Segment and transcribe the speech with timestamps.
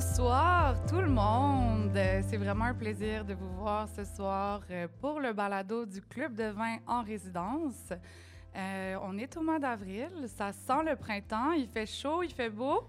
[0.00, 1.98] Bonsoir tout le monde.
[2.28, 6.36] C'est vraiment un plaisir de vous voir ce soir euh, pour le balado du Club
[6.36, 7.92] de vin en résidence.
[8.54, 12.48] Euh, on est au mois d'avril, ça sent le printemps, il fait chaud, il fait
[12.48, 12.84] beau.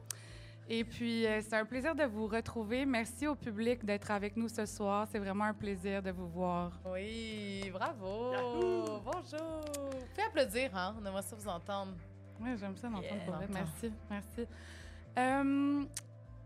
[0.70, 2.86] Et puis, euh, c'est un plaisir de vous retrouver.
[2.86, 5.08] Merci au public d'être avec nous ce soir.
[5.12, 6.74] C'est vraiment un plaisir de vous voir.
[6.86, 8.34] Oui, bravo.
[8.34, 9.00] Yahoo!
[9.04, 9.62] Bonjour.
[10.16, 10.96] Fais applaudir, hein?
[11.02, 11.94] On aimerait ça vous entendre.
[12.40, 13.48] Oui, j'aime ça d'entendre Yeah, pour vrai.
[13.48, 13.68] d'entendre.
[13.82, 14.48] Merci, merci.
[15.18, 15.84] Euh,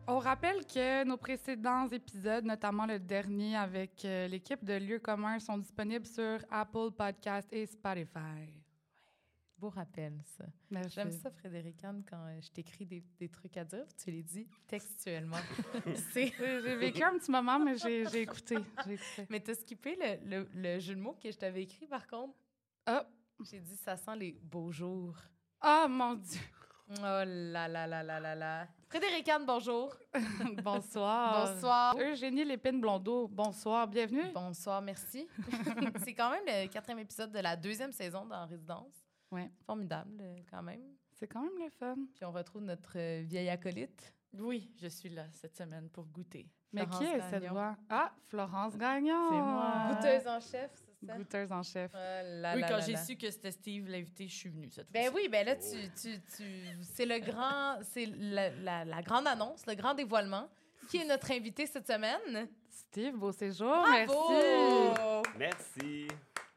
[0.08, 5.40] on rappelle que nos précédents épisodes, notamment le dernier avec euh, l'équipe de Lieux communs,
[5.40, 8.54] sont disponibles sur Apple Podcast et Spotify.
[9.58, 10.44] Beau rappel, ça.
[10.90, 14.24] J'aime ça, Frédéric Anne, quand euh, je t'écris des, des trucs à dire, tu les
[14.24, 15.38] dis textuellement.
[16.14, 18.56] J'ai vécu un petit moment, mais j'ai écouté.
[18.56, 19.26] écouté.
[19.30, 22.34] Mais t'as skippé le, le, le jeu de mots que je t'avais écrit, par contre?
[22.86, 23.08] Ah,
[23.50, 25.16] J'ai dit, ça sent les beaux jours.
[25.64, 26.42] oh, mon Dieu.
[26.90, 27.24] Oh là
[27.70, 28.68] là là là là là.
[28.94, 29.98] Frédéric Anne, bonjour.
[30.64, 31.48] Bonsoir.
[31.48, 31.96] Bonsoir.
[31.98, 33.88] Eugénie Lépine-Blondeau, bonsoir.
[33.88, 34.32] Bienvenue.
[34.36, 35.28] Bonsoir, merci.
[36.06, 38.94] C'est quand même le quatrième épisode de la deuxième saison dans Résidence.
[39.32, 39.50] Ouais.
[39.66, 40.84] Formidable, euh, quand même.
[41.12, 41.96] C'est quand même le fun.
[42.14, 44.14] Puis on retrouve notre euh, vieille acolyte.
[44.38, 46.48] Oui, je suis là cette semaine pour goûter.
[46.72, 47.76] Mais Florence qui est cette voix?
[47.90, 49.30] Ah, Florence Gagnon.
[49.32, 49.74] C'est moi.
[49.90, 50.72] Goûteuse en chef,
[51.06, 51.18] ça?
[51.18, 51.92] Goûteuse en chef.
[51.94, 54.92] Oh là oui, là quand j'ai su que c'était Steve l'invité, je suis venue cette
[54.92, 55.26] Ben fois-ci.
[55.26, 56.44] oui, ben là, tu, tu, tu,
[56.84, 60.50] c'est le grand, c'est la, la, la grande annonce, le grand dévoilement.
[60.90, 62.48] Qui est notre invité cette semaine?
[62.70, 63.68] Steve, beau séjour.
[63.70, 65.24] Bravo!
[65.38, 66.08] Merci.
[66.08, 66.08] Merci.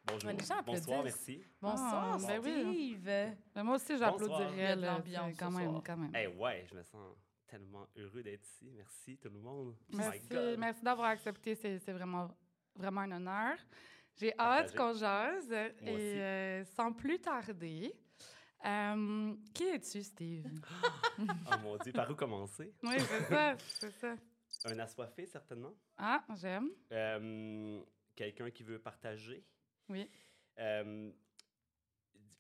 [0.06, 0.32] Bonjour.
[0.64, 1.42] Bonsoir, merci.
[1.60, 2.96] Bonsoir, Ah, ben oui.
[3.00, 3.34] Steve.
[3.54, 4.76] Mais moi aussi, j'applaudirais.
[4.76, 5.82] L'ambiance Quand même, soir.
[5.84, 6.12] quand même.
[6.14, 8.70] Eh ouais, je me sens tellement heureux d'être ici.
[8.74, 9.74] Merci tout le monde.
[9.92, 10.58] Oh Merci, God.
[10.58, 11.54] merci d'avoir accepté.
[11.54, 12.28] C'est c'est vraiment,
[12.76, 13.56] vraiment un honneur.
[14.18, 15.48] J'ai hâte qu'on jase.
[15.48, 17.92] Moi et euh, sans plus tarder,
[18.64, 20.46] euh, qui es-tu, Steve?
[21.18, 21.24] Oh
[21.62, 22.72] mon Dieu, par où commencer?
[22.82, 24.16] oui, c'est ça, c'est ça.
[24.64, 25.74] Un assoiffé, certainement.
[25.98, 26.70] Ah, j'aime.
[26.92, 27.80] Euh,
[28.14, 29.44] Quelqu'un qui veut partager?
[29.90, 30.08] Oui.
[30.58, 31.12] Euh,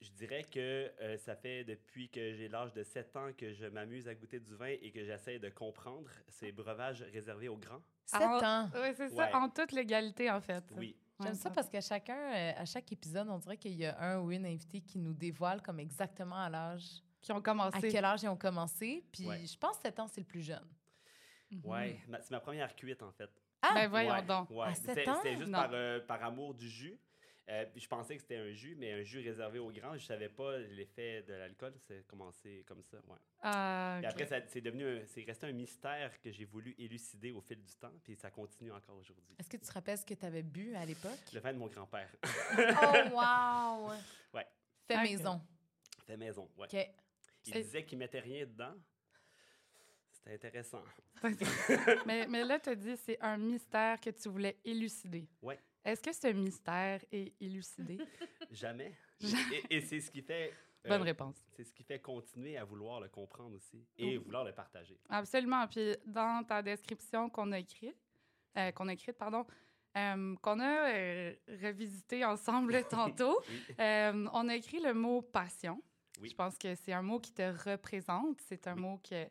[0.00, 3.66] je dirais que euh, ça fait depuis que j'ai l'âge de 7 ans que je
[3.66, 7.82] m'amuse à goûter du vin et que j'essaie de comprendre ces breuvages réservés aux grands.
[8.06, 8.70] Sept Ah, ans.
[8.80, 9.34] Oui, c'est ça, Ouais.
[9.34, 10.64] en toute légalité, en fait.
[10.76, 10.96] Oui.
[11.20, 13.98] J'aime Ouais, ça parce qu'à chacun, euh, à chaque épisode, on dirait qu'il y a
[14.00, 17.88] un ou une invitée qui nous dévoile comme exactement à l'âge, Qui ont à commencé.
[17.88, 19.02] quel âge ils ont commencé.
[19.10, 19.46] Puis Ouais.
[19.46, 20.66] je pense que 7 ans, c'est le plus jeune.
[21.64, 23.30] Ouais, ma- c'est ma première cuite en fait.
[23.62, 23.70] Ah!
[23.74, 24.50] Ben voyons ouais, donc.
[24.50, 24.66] ouais.
[24.66, 25.14] À C'était sept ans?
[25.22, 26.98] c'était juste par, euh, par amour du jus.
[27.48, 29.96] Euh, puis je pensais que c'était un jus, mais un jus réservé aux grands.
[29.96, 31.74] Je savais pas l'effet de l'alcool.
[31.86, 32.96] C'est commencé comme ça.
[33.06, 33.18] Ouais.
[33.40, 37.30] Ah, Puis après, ça- c'est devenu, un- c'est resté un mystère que j'ai voulu élucider
[37.30, 37.92] au fil du temps.
[38.02, 39.36] Puis ça continue encore aujourd'hui.
[39.38, 41.18] Est-ce que tu te rappelles ce que tu avais bu à l'époque?
[41.32, 42.10] Le vin de mon grand-père.
[43.12, 43.92] oh, wow!
[44.34, 44.46] Ouais.
[44.88, 45.40] Fait maison.
[46.04, 46.50] Fait maison.
[46.56, 46.66] Ouais.
[46.66, 46.88] OK.
[47.46, 48.74] Il disait qu'il mettait rien dedans.
[50.10, 50.82] C'était intéressant.
[52.06, 55.28] mais, mais là, tu as dit c'est un mystère que tu voulais élucider.
[55.42, 55.58] Ouais.
[55.86, 57.98] Est-ce que ce mystère est élucidé?
[58.50, 58.92] Jamais.
[59.70, 60.52] et et c'est ce qui fait.
[60.84, 61.36] euh, Bonne réponse.
[61.56, 64.98] C'est ce qui fait continuer à vouloir le comprendre aussi et vouloir le partager.
[65.08, 65.66] Absolument.
[65.68, 67.96] Puis dans ta description qu'on a écrite,
[68.58, 69.46] euh, qu'on a écrite, pardon,
[69.96, 70.88] euh, qu'on a
[71.62, 73.74] revisité ensemble tantôt, Oui.
[73.78, 75.80] on a écrit le mot passion.
[76.20, 76.30] Oui.
[76.30, 78.40] Je pense que c'est un mot qui te représente.
[78.48, 79.26] C'est un mot que,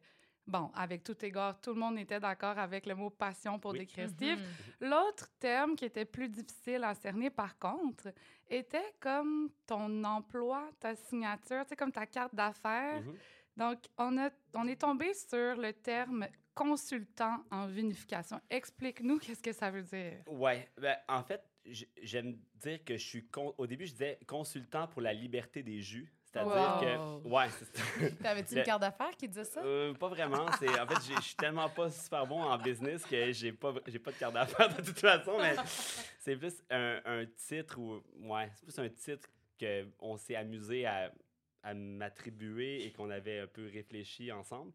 [0.48, 3.80] bon, avec tout égard, tout le monde était d'accord avec le mot passion pour Oui.
[3.80, 4.40] décrire Steve.
[4.40, 4.90] Mhm.
[4.90, 8.14] L'autre terme qui était plus difficile à cerner, par contre,
[8.50, 13.02] était comme ton emploi, ta signature, tu sais, comme ta carte d'affaires.
[13.02, 13.16] Mhm.
[13.58, 18.40] Donc, on, a, on est tombé sur le terme consultant en vinification.
[18.50, 20.22] Explique-nous qu'est-ce que ça veut dire.
[20.28, 21.42] Ouais, ben, en fait,
[22.02, 23.28] j'aime dire que je suis.
[23.28, 26.12] con- Au début, je disais consultant pour la liberté des jus.
[26.44, 27.22] C'est-à-dire Wow.
[27.22, 27.28] que.
[27.28, 29.62] Ouais, T'avais-tu une carte d'affaires qui disait ça?
[29.64, 30.46] Euh, pas vraiment.
[30.60, 34.00] C'est, en fait, je suis tellement pas super bon en business que j'ai pas, j'ai
[34.00, 35.56] pas de carte d'affaires de toute façon, mais
[36.20, 38.02] c'est plus un, un titre ou.
[38.22, 39.30] Ouais, c'est plus un titre
[40.00, 41.12] qu'on s'est amusé à,
[41.64, 44.72] à m'attribuer et qu'on avait un peu réfléchi ensemble.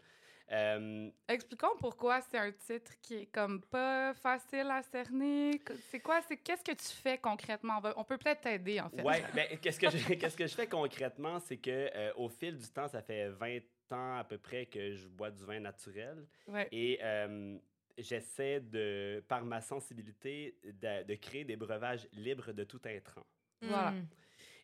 [0.53, 5.61] Euh, Expliquons pourquoi c'est un titre qui est comme pas facile à cerner.
[5.91, 6.21] C'est quoi?
[6.23, 7.81] C'est qu'est-ce que tu fais concrètement?
[7.97, 9.03] On, peut peut-être t'aider, en fait.
[9.03, 12.57] Ouais, ben, qu'est-ce que je, qu'est-ce que je fais concrètement, c'est que euh, au fil
[12.57, 13.59] du temps, ça fait 20
[13.93, 16.69] ans à peu près que je bois du vin naturel Ouais.
[16.73, 17.57] et euh,
[17.99, 23.25] j'essaie de, par ma sensibilité, de, de créer des breuvages libres de tout intrant.
[23.63, 23.93] Voilà.
[23.93, 24.07] Mm.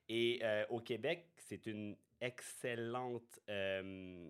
[0.08, 3.38] Et euh, au Québec, c'est une excellente.
[3.48, 4.28] euh,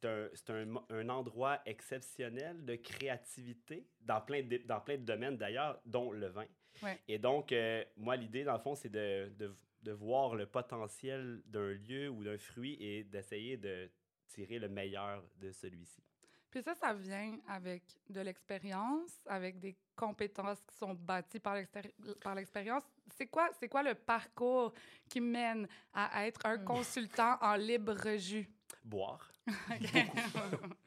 [0.00, 5.04] c'est un, c'est un, un endroit exceptionnel de créativité dans plein de, dans plein de
[5.04, 6.46] domaines d'ailleurs, dont le vin.
[6.82, 6.98] Ouais.
[7.08, 11.40] Et donc, euh, moi, l'idée, dans le fond, c'est de, de, de voir le potentiel
[11.46, 13.88] d'un lieu ou d'un fruit et d'essayer de
[14.26, 16.02] tirer le meilleur de celui-ci.
[16.50, 22.84] Puis ça, ça vient avec de l'expérience, avec des compétences qui sont bâties par l'expérience.
[23.16, 24.72] C'est quoi, c'est quoi le parcours
[25.08, 26.64] qui mène à être un Hmm.
[26.64, 28.48] consultant en libre jus?
[28.84, 29.32] Boire.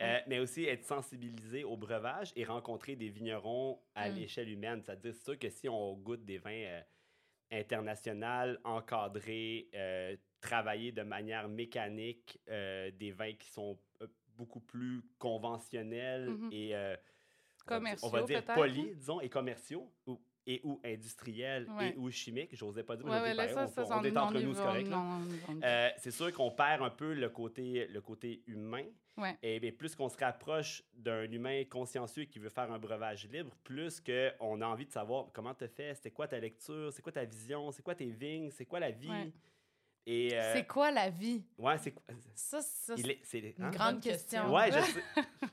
[0.00, 4.14] Euh, mais aussi être sensibilisé au breuvage et rencontrer des vignerons à Mm.
[4.16, 4.82] l'échelle humaine.
[4.82, 6.80] C'est-à-dire, c'est sûr que si on goûte des vins euh,
[7.52, 13.78] internationaux, encadrés, euh, travaillés de manière mécanique, des vins qui sont
[14.36, 16.48] beaucoup plus conventionnels Mhm.
[16.52, 16.74] et
[17.64, 21.90] Commerciaux, on va dire polis, disons, et commerciaux, ou, et ou industriels, Ouais.
[21.90, 22.54] et ou chimiques.
[22.54, 24.54] J'osais pas dire, Ouais, mais ouais, là, ça, ça, on, ça, on est entre nous,
[24.54, 24.90] c'est correct.
[25.62, 28.84] Euh, c'est sûr qu'on perd un peu le côté, le côté humain.
[29.42, 33.54] Et bien, plus qu'on se rapproche d'un humain consciencieux qui veut faire un breuvage libre,
[33.62, 37.12] plus qu'on a envie de savoir comment tu fait, c'était quoi ta lecture, c'est quoi
[37.12, 39.32] ta vision, c'est quoi tes vignes, c'est quoi la vie?
[40.06, 41.42] Et euh, C'est quoi la vie?
[41.58, 42.04] ouais, c'est quoi?
[42.34, 43.70] Ça, c'est est, c'est une hein?
[43.70, 44.52] grande question.
[44.52, 45.02] Ouais, je sais.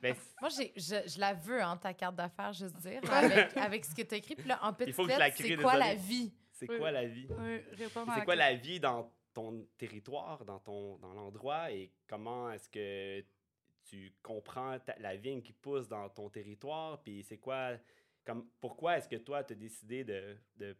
[0.01, 3.85] Ben, Moi, j'ai, je, je la veux, hein, ta carte d'affaires, juste dire, avec, avec
[3.85, 4.35] ce que tu as écrit.
[4.35, 6.33] Puis là, en crée, c'est quoi la vie?
[6.51, 6.77] c'est Oui.
[6.77, 7.27] quoi la vie?
[7.39, 11.71] Oui, C'est quoi la vie dans ton territoire, dans ton dans l'endroit?
[11.71, 13.25] Et comment est-ce que
[13.85, 17.01] tu comprends ta- la vigne qui pousse dans ton territoire?
[17.01, 17.77] Puis c'est quoi
[18.25, 20.75] comme pourquoi est-ce que toi tu as décidé de, de,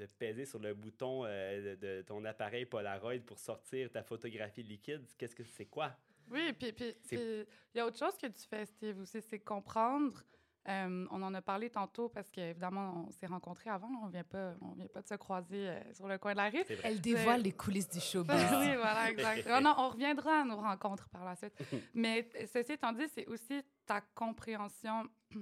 [0.00, 4.62] de peser sur le bouton euh, de, de ton appareil Polaroid pour sortir ta photographie
[4.62, 5.92] liquide qu'est-ce que c'est quoi?
[6.30, 6.72] Oui, puis
[7.12, 10.22] il y a autre chose que tu fais, Steve, aussi, c'est comprendre.
[10.68, 13.90] euh, on en a parlé tantôt parce qu'évidemment, on s'est rencontrés avant.
[14.04, 16.50] On vient pas, on vient pas de se croiser euh, sur le coin de la
[16.50, 16.62] rue.
[16.84, 18.34] Elle dévoile les coulisses du showbiz.
[18.60, 19.46] oui, voilà, exact.
[19.50, 21.54] Ah non, on reviendra à nos rencontres par la suite.
[21.94, 25.08] Mais ceci étant dit, c'est aussi ta compréhension.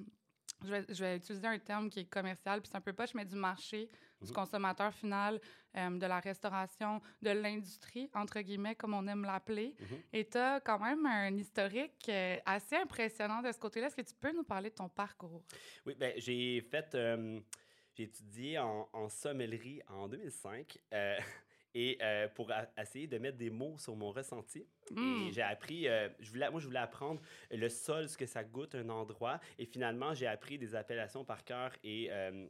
[0.64, 3.14] Je vais, je vais utiliser un terme qui est commercial, puis c'est un peu poche,
[3.14, 3.88] mais du marché,
[4.20, 4.34] du Mhm.
[4.34, 5.40] consommateur final,
[5.76, 9.74] euh, de la restauration, de l'industrie, entre guillemets, comme on aime l'appeler.
[9.78, 9.98] Mhm.
[10.12, 13.86] Et tu as quand même un historique euh, assez impressionnant de ce côté-là.
[13.86, 15.42] Est-ce que tu peux nous parler de ton parcours?
[15.86, 16.94] Oui, ben, j'ai fait.
[16.94, 17.40] euh,
[17.94, 21.18] j'ai étudié en, en sommellerie en 2005 euh,
[21.74, 24.64] et euh, pour a- essayer de mettre des mots sur mon ressenti.
[24.92, 25.26] Mm.
[25.28, 25.88] Et j'ai appris.
[25.88, 27.20] euh, je voulais, moi, je voulais apprendre
[27.50, 29.40] le sol, ce que ça goûte, un endroit.
[29.58, 32.08] Et finalement, j'ai appris des appellations par cœur et.
[32.10, 32.46] euh,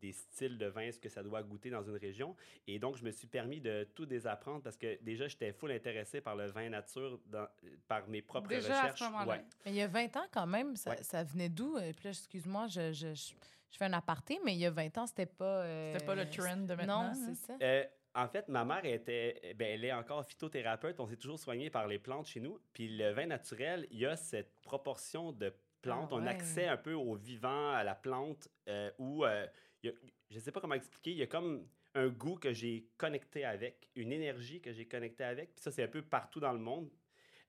[0.00, 2.34] des styles de vin, ce que ça doit goûter dans une région.
[2.66, 6.20] Et donc, je me suis permis de tout désapprendre parce que déjà, j'étais full intéressé
[6.20, 7.48] par le vin nature dans-
[7.86, 9.00] par mes propres Déjà à ce recherches.
[9.12, 9.32] moment-là.
[9.34, 9.44] Ouais.
[9.64, 11.02] Mais il y a 20 ans, quand même, ça, Ouais.
[11.02, 11.76] ça venait d'où?
[11.76, 13.32] Euh, Puis là, excuse-moi, je, je, je,
[13.70, 15.62] je fais un aparté, mais il y a 20 ans, c'était pas...
[15.64, 17.02] euh, C'était pas le trend de maintenant.
[17.04, 17.14] Non, hein?
[17.14, 17.56] c'est ça.
[17.60, 17.84] Euh,
[18.14, 20.98] en fait, ma mère était, ben, elle est encore phytothérapeute.
[20.98, 22.58] On s'est toujours soigné par les plantes chez nous.
[22.72, 25.52] Puis le vin naturel, il y a cette proportion de
[25.82, 26.08] plantes.
[26.10, 26.28] Ah On a ouais.
[26.30, 29.46] accès un peu au vivant, à la plante, euh, où euh,
[29.82, 29.92] y a-
[30.30, 31.10] je ne sais pas comment expliquer.
[31.12, 35.24] Il y a comme un goût que j'ai connecté avec, une énergie que j'ai connecté
[35.24, 35.54] avec.
[35.54, 36.90] Puis ça, c'est un peu partout dans le monde.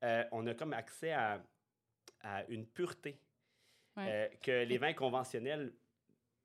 [0.04, 1.44] Euh, on a comme accès à,
[2.22, 3.20] à une pureté
[3.98, 4.06] Ouais.
[4.08, 5.74] euh, que les vins conventionnels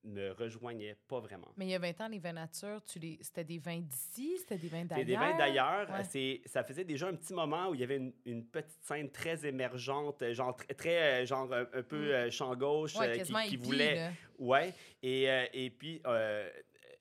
[0.04, 1.48] ne rejoignaient pas vraiment.
[1.56, 3.18] Mais il y a 20 ans, les vins nature, tu les...
[3.22, 5.06] c'était des vins d'ici, c'était des vins d'ailleurs?
[5.06, 5.90] des vins d'ailleurs.
[5.90, 6.04] Ouais.
[6.04, 9.10] C'est, ça faisait déjà un petit moment où il y avait une, une petite scène
[9.10, 12.10] très émergente, euh, genre très, très, euh, genre un, un peu Mm.
[12.12, 13.94] euh, champ gauche, Ouais, euh, qui, quasiment qui hippie, voulait.
[13.94, 14.10] là.
[14.38, 14.74] Ouais.
[15.02, 16.50] Et, euh, et puis euh,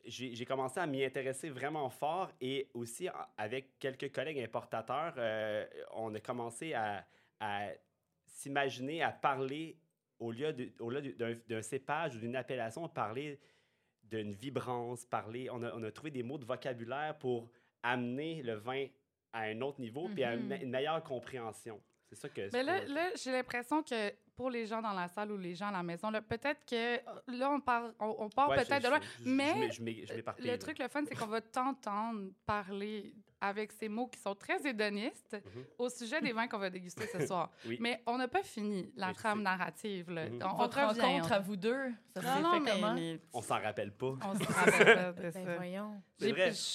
[0.05, 3.07] j'ai, j'ai commencé à m'y intéresser vraiment fort et aussi
[3.37, 7.05] avec quelques collègues importateurs, euh, on a commencé à,
[7.39, 7.67] à
[8.25, 9.77] s'imaginer, à parler
[10.23, 13.39] au lieu, d'un, cépage ou d'une appellation, parler
[14.03, 15.49] d'une vibrance, parler.
[15.49, 17.49] On a, on a trouvé des mots de vocabulaire pour
[17.81, 18.87] amener le vin
[19.31, 20.61] à un autre niveau puis à une, Mhm.
[20.63, 21.81] une meilleure compréhension.
[22.09, 22.49] C'est ça que.
[22.53, 25.67] Mais là, là j'ai l'impression que pour les gens dans la salle ou les gens
[25.67, 26.97] à la maison, peut-être que
[27.31, 28.99] là, on part, on, on part Ouais, je- peut-être de loin.
[29.01, 30.57] je- je- je mais je je Le là.
[30.57, 35.33] truc, le fun, c'est qu'on va t'entendre parler avec ces mots qui sont très hédonistes
[35.33, 35.63] Mhm.
[35.77, 37.51] au sujet des vins qu'on va déguster ce soir.
[37.65, 37.77] Oui.
[37.81, 39.43] Mais on n'a pas fini la trame sais.
[39.43, 40.09] narrative.
[40.11, 40.29] Là.
[40.29, 40.39] Mhm.
[40.41, 42.93] On, on Votre revient, rencontre on- à vous deux, ça Non, non, fait mais, comment?
[42.93, 44.13] mais On s'en rappelle pas.
[44.23, 44.43] on se
[44.85, 45.55] rappelle pas de Ben ça.
[45.57, 46.01] voyons.
[46.17, 46.33] C'est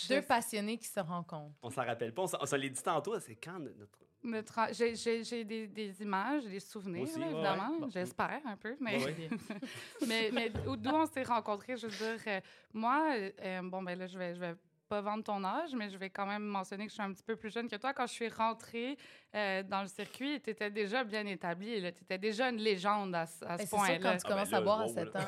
[0.08, 1.56] J'ai- Deux passionnés qui se rencontrent.
[1.62, 2.22] On s'en rappelle pas.
[2.22, 3.18] On s'en- on se l'est dit tantôt.
[3.18, 3.98] C'est quand notre.
[4.22, 7.78] Notre- J'ai j'ai- j'ai des, des images, des souvenirs, Aussi, là, ouais, évidemment.
[7.80, 7.90] ouais.
[7.90, 8.76] J'espère un peu.
[8.80, 9.14] Mais, Ouais,
[10.06, 12.40] mais, mais d'où d'où on s'est rencontrés, je veux dire, euh,
[12.72, 14.54] moi, euh, bon, ben là, je vais, je vais
[14.88, 17.22] pas vendre ton âge, mais je vais quand même mentionner que je suis un petit
[17.22, 17.92] peu plus jeune que toi.
[17.92, 18.96] Quand je suis rentrée
[19.34, 21.80] euh, dans le circuit, tu étais déjà bien établie.
[21.80, 23.98] Tu étais déjà une légende à, ce- à Ben, ce point-là.
[23.98, 25.20] quand tu Ah, commences ben à là, boire à wow, 7 là.
[25.20, 25.24] ans.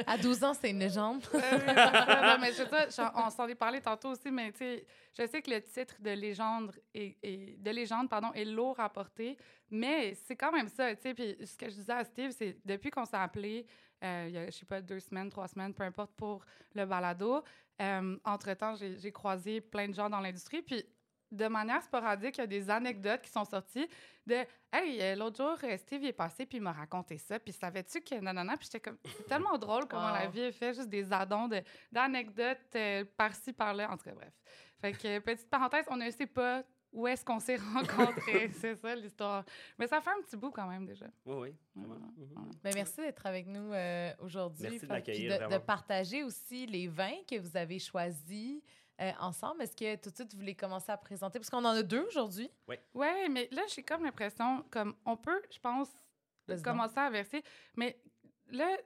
[0.06, 1.22] à 12 ans, c'est une légende.
[1.32, 4.86] Non, mais je sais ça, j'en- on s'en est parlé tantôt aussi, mais tu sais,
[5.18, 8.88] je sais que le titre de légende est, est- de légende pardon, est lourd à
[8.88, 9.36] porter,
[9.70, 11.14] mais c'est quand même ça, tu sais.
[11.14, 13.66] Puis ce que je disais à Steve, c'est depuis qu'on s'est appelé,
[14.04, 16.84] euh, il y a, je sais pas, deux semaines, trois semaines, peu importe, pour le
[16.86, 17.42] balado,
[17.80, 20.84] euh, entre-temps, j'ai croisé plein de gens dans l'industrie, puis
[21.30, 23.86] de manière sporadique, il y a des anecdotes qui sont sorties
[24.26, 24.36] de
[24.72, 27.38] Hey, euh, l'autre jour, euh, Steve est passé puis il m'a raconté ça.
[27.38, 28.56] Puis savais-tu que nanana?
[28.56, 28.98] Puis j'étais comme.
[29.04, 30.30] C'est tellement drôle comment la Wow.
[30.30, 33.90] vie est faite, juste des addons de- d'anecdotes euh, par-ci, par-là.
[33.90, 34.32] En tout cas, bref.
[34.80, 36.62] Fait que, petite parenthèse, on ne sait pas
[36.98, 38.50] où est-ce qu'on s'est rencontrés.
[38.60, 39.44] c'est ça l'histoire.
[39.78, 41.06] Mais ça fait un petit bout quand même déjà.
[41.24, 41.54] Oui, oui.
[41.76, 42.50] Mhm.
[42.62, 44.68] Ben, merci d'être avec nous euh, aujourd'hui.
[44.68, 48.60] Merci de De, de partager aussi les vins que vous avez choisis
[49.00, 49.62] euh, ensemble.
[49.62, 51.38] Est-ce que tout de suite, vous voulez commencer à présenter?
[51.38, 52.50] Parce qu'on en a deux aujourd'hui.
[52.94, 55.88] Ouais, mais là, j'ai comme l'impression, comme on peut, je pense,
[56.64, 57.44] commencer à verser.
[57.76, 57.96] Mais
[58.50, 58.76] là,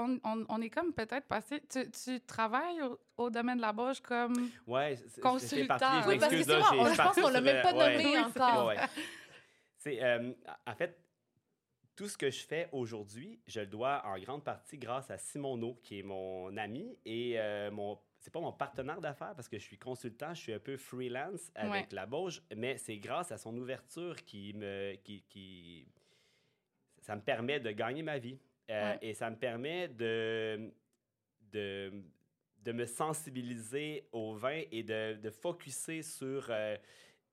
[0.00, 1.62] on, on- on est comme peut-être passé.
[1.70, 4.50] Tu, tu travailles au, au domaine de la bauche comme.
[4.66, 5.78] Ouais, Consultant.
[5.78, 6.08] parti.
[6.08, 7.96] Oui, parce que c'est on- je pense qu'on l'a même pas ouais.
[8.02, 8.66] nommé encore.
[8.66, 8.86] Ouais, ouais.
[9.78, 10.32] C'est, euh,
[10.66, 10.98] en fait,
[11.96, 15.56] tout ce que je fais aujourd'hui, je le dois en grande partie grâce à Simon
[15.56, 17.98] No, qui est mon ami et euh, mon.
[18.18, 21.50] C'est pas mon partenaire d'affaires parce que je suis consultant, je suis un peu freelance
[21.54, 21.88] avec Ouais.
[21.92, 24.94] la Bauge, mais c'est grâce à son ouverture qui me.
[25.02, 25.86] Qui, qui-
[27.00, 28.38] ça me permet de gagner ma vie.
[28.70, 28.98] Euh, Ouais.
[29.02, 30.72] Et ça me permet de,
[31.52, 31.92] de,
[32.62, 36.76] de me sensibiliser au vin et de, de focuser sur euh,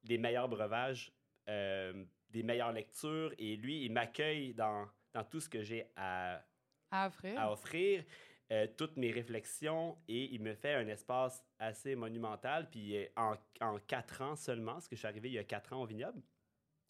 [0.03, 1.12] les meilleurs breuvages,
[1.48, 3.34] euh, des meilleures lectures.
[3.38, 6.44] Et lui, il m'accueille dans, dans tout ce que j'ai à,
[6.91, 7.39] à offrir.
[7.39, 8.03] à offrir,
[8.51, 12.70] euh, toutes mes réflexions, et il me fait un espace assez monumental.
[12.70, 15.44] Puis euh, en, en quatre ans seulement, parce que je suis arrivé il y a
[15.44, 16.22] quatre ans au vignoble,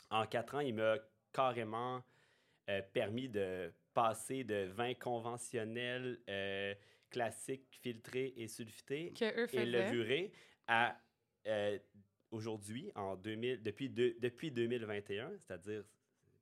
[0.10, 0.96] en quatre ans, il m'a
[1.34, 2.02] carrément
[2.94, 6.76] permis de passer de vin conventionnel, euh,
[7.10, 10.32] classique, filtré et sulfité, que eux et levuré
[10.68, 10.96] à
[11.48, 11.80] euh,
[12.30, 15.84] aujourd'hui, en 2000, depuis, depuis 2021, c'est-à-dire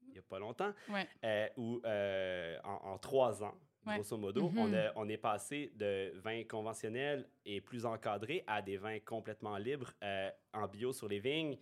[0.06, 1.08] il n'y a pas longtemps, Ouais.
[1.24, 3.94] euh, où euh, en, en trois ans, Ouais.
[3.96, 4.58] grosso modo, Mhm.
[4.60, 9.58] on, a- on est passé de vins conventionnels et plus encadrés à des vins complètement
[9.58, 11.58] libres euh, en bio sur les vignes.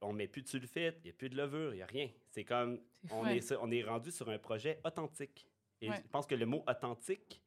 [0.00, 2.08] On met plus de sulfite, il n'y a plus de levure, il n'y a rien.
[2.30, 5.46] C'est comme, on, est, on est rendu sur un projet authentique.
[5.80, 5.96] Et Ouais.
[6.02, 7.42] je pense que le mot authentique,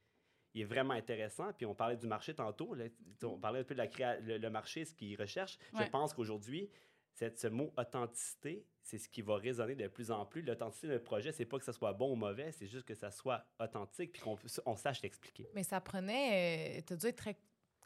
[0.54, 1.54] il est vraiment intéressant.
[1.54, 2.74] Puis on parlait du marché tantôt.
[2.74, 2.86] là,
[3.24, 5.58] on parlait un peu de la créa- le, le marché, ce qu'il recherche.
[5.74, 5.86] Ouais.
[5.86, 6.70] Je pense qu'aujourd'hui,
[7.14, 10.42] ce mot authenticité, c'est ce qui va résonner de plus en plus.
[10.42, 13.12] L'authenticité d'un projet, c'est pas que ça soit bon ou mauvais, c'est juste que ça
[13.12, 15.48] soit authentique puis qu'on on sache l'expliquer.
[15.54, 16.80] Mais ça prenait.
[16.80, 17.38] Euh, tu as dû être très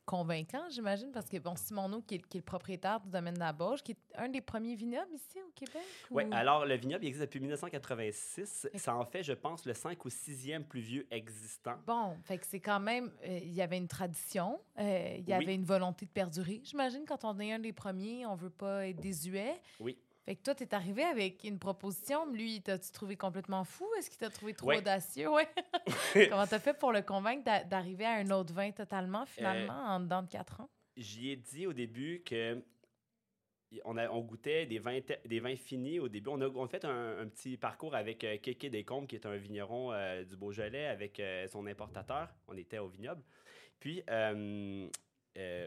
[0.05, 3.39] convaincant, j'imagine, parce que, bon, Simoneau, qui est, qui est le propriétaire du domaine de
[3.39, 5.81] la Bauge, qui est un des premiers vignobles ici au Québec.
[6.12, 8.67] Oui, ou- alors le vignoble il existe depuis 1986.
[8.75, 11.75] Ça en fait, je pense, le 5 ou 6e plus vieux existant.
[11.85, 13.12] Bon, fait que c'est quand même.
[13.24, 15.33] euh, Il y avait une tradition, euh, il y Oui.
[15.33, 16.62] avait une volonté de perdurer.
[16.63, 19.53] J'imagine, quand on est un des premiers, on veut pas être désuet.
[19.79, 19.97] Oui.
[20.25, 22.25] Fait que toi, t'es arrivé avec une proposition.
[22.32, 23.86] Lui, t'as-tu trouvé complètement fou?
[23.98, 24.77] Est-ce qu'il t'a trouvé trop Ouais.
[24.79, 25.29] audacieux?
[25.29, 25.48] Ouais.
[26.32, 29.96] Comment t'as fait pour le convaincre d'a- d'arriver à un autre vin totalement, finalement, Euh,
[29.96, 30.70] en dedans de quatre ans?
[30.98, 32.63] J'y ai dit au début que
[33.84, 36.29] on, a, on goûtait des vins, des vins finis au début.
[36.29, 39.25] On a, on a fait un, un petit parcours avec euh, Kéké Descombes, qui est
[39.25, 42.34] un vigneron euh, du Beaujolais, avec euh, son importateur.
[42.48, 43.22] On était au vignoble.
[43.79, 44.01] Puis,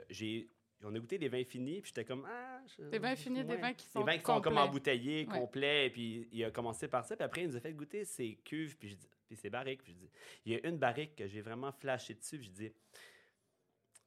[0.09, 0.49] j'ai,
[0.85, 2.25] on a goûté des vins finis, puis j'étais comme...
[2.30, 5.26] Ah, je- Des vins finis, des vins qui Des sont vins qui sont comme embouteillés,
[5.26, 5.38] Ouais.
[5.38, 5.87] complets.
[5.87, 7.16] Et puis, il a commencé par ça.
[7.16, 9.82] Puis après, il nous a fait goûter ses cuves, puis, je dis- puis ses barriques.
[9.82, 10.11] Puis je dis,
[10.47, 12.38] il y a une barrique que j'ai vraiment flashé dessus.
[12.38, 12.73] Puis je dis,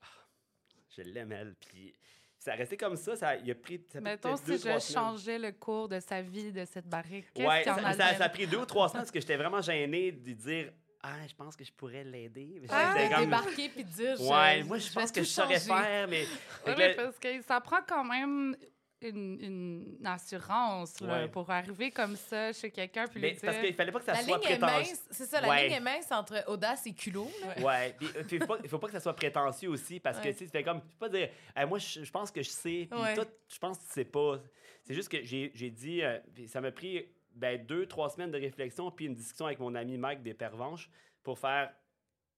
[0.01, 0.05] Ah,
[0.95, 1.55] je l'aime, elle.
[1.55, 1.93] Puis
[2.39, 3.15] ça a resté comme ça.
[3.15, 3.81] ça il a pris.
[3.91, 7.27] Ça Mettons, deux, si trois je changeais le cours de sa vie, de cette barrique,
[7.35, 10.71] Ouais, ça a pris deux ou trois semaines parce que j'étais vraiment gêné de dire
[11.03, 12.61] Ah, je pense que je pourrais l'aider.
[12.69, 14.15] Ah, comme- débarquer puis dire.
[14.17, 15.81] je- Ouais, moi, je pense que je saurais changer.
[15.83, 16.25] faire, mais.
[16.67, 18.55] Oui, là- parce que ça prend quand même
[19.01, 19.41] une,
[19.99, 21.27] une assurance là, Ouais.
[21.27, 23.65] pour arriver comme ça chez quelqu'un puis mais lui c'est parce dire...
[23.65, 24.91] qu'il fallait pas que ça La soit ligne est prétentieux.
[24.91, 25.63] mince, c'est ça, la Ouais.
[25.63, 27.27] ligne est mince entre audace et culot.
[27.57, 27.63] là.
[27.65, 30.25] Ouais, puis il faut, pas- il faut pas que ça soit prétentieux aussi parce Ouais.
[30.25, 32.29] que tu sais, tu fais comme tu peux pas dire Hey, moi je, je pense
[32.29, 33.15] que je sais puis Ouais.
[33.15, 34.39] toi je pense que tu sais pas.
[34.83, 37.03] C'est juste que j'ai j'ai dit euh, ça m'a pris
[37.35, 40.89] ben, deux trois semaines de réflexion puis une discussion avec mon ami Mike des Pervenches
[41.23, 41.71] pour faire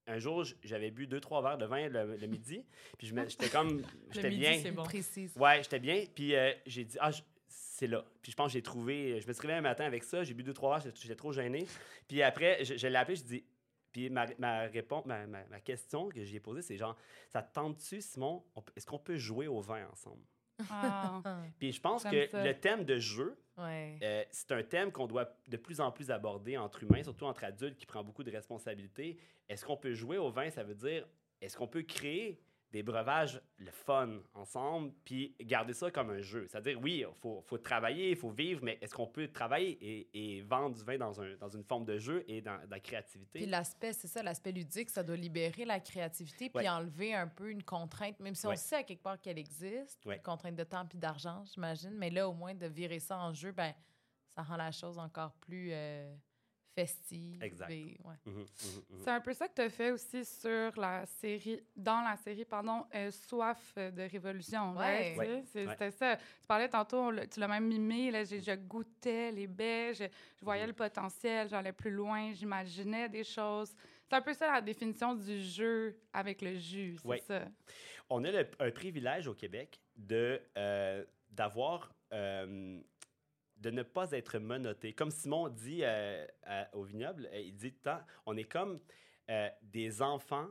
[0.07, 2.65] un jour j'avais bu deux trois verres de vin le, le midi
[2.97, 3.81] puis j'étais comme
[4.11, 4.83] j'étais bien c'est bon.
[4.83, 5.33] Précise.
[5.37, 6.03] Ouais, j'étais bien.
[6.13, 7.11] Puis euh, j'ai dit, ah,
[7.47, 8.03] c'est là.
[8.21, 9.19] Puis je pense que j'ai trouvé.
[9.21, 10.23] Je me suis réveillé un matin avec ça.
[10.23, 10.93] J'ai bu deux, trois verres.
[10.95, 11.65] J'étais trop gêné.
[12.07, 13.15] Puis après, je, je l'ai appelé.
[13.15, 13.43] Je dis,
[13.91, 16.95] puis ma, ma réponse, ma, ma- ma question que j'ai posée, c'est genre,
[17.29, 18.43] ça te tente-tu, Simon?
[18.75, 20.21] Est-ce qu'on peut jouer au vin ensemble?
[20.69, 21.21] Ah.
[21.59, 22.43] Puis je pense que ça.
[22.43, 23.35] le thème de jeu,
[24.01, 27.43] Euh, c'est un thème qu'on doit de plus en plus aborder entre humains, surtout entre
[27.43, 29.17] adultes qui prend beaucoup de responsabilités.
[29.47, 30.49] Est-ce qu'on peut jouer au vin?
[30.49, 31.07] Ça veut dire,
[31.41, 32.41] est-ce qu'on peut créer
[32.73, 36.47] des breuvages, le fun ensemble, puis garder ça comme un jeu.
[36.49, 40.37] C'est-à-dire, oui, il faut, faut, travailler, il faut vivre, mais est-ce qu'on peut travailler et,
[40.37, 43.39] et, vendre du vin dans, un, dans une forme de jeu et dans, la créativité?
[43.41, 47.51] Puis l'aspect, c'est ça, l'aspect ludique, ça doit libérer la créativité, puis enlever un peu
[47.51, 50.85] une contrainte, même si on sait à quelque part qu'elle existe, une contrainte de temps
[50.87, 53.71] puis d'argent, j'imagine, mais là, au moins, de virer ça en jeu, ben
[54.35, 55.69] ça rend la chose encore plus...
[55.71, 56.11] Euh,
[56.75, 57.41] festive.
[57.43, 57.69] Exact.
[57.69, 58.15] ouais.
[58.25, 58.99] Mhm, mhm, mhm.
[59.03, 62.45] C'est un peu ça que tu as fait aussi sur la série, dans la série,
[62.45, 64.75] pardon, euh, Soif de Révolution.
[64.75, 65.15] Ouais.
[65.17, 65.43] ouais.
[65.45, 66.15] C'était ça.
[66.15, 70.05] Tu parlais tantôt, tu l'as même mimé, là, je, je, goûtais les baies, je,
[70.41, 73.73] voyais le potentiel, j'allais plus loin, j'imaginais des choses.
[74.09, 77.47] C'est un peu ça la définition du jeu avec le jus, c'est ça.
[78.09, 82.79] On a le, un privilège au Québec de euh, d'avoir euh,
[83.63, 84.93] de ne pas être menotté.
[84.93, 86.25] Comme Simon dit euh,
[86.73, 88.79] au vignoble, euh, il dit tout le temps, on est comme
[89.31, 90.47] euh, des enfants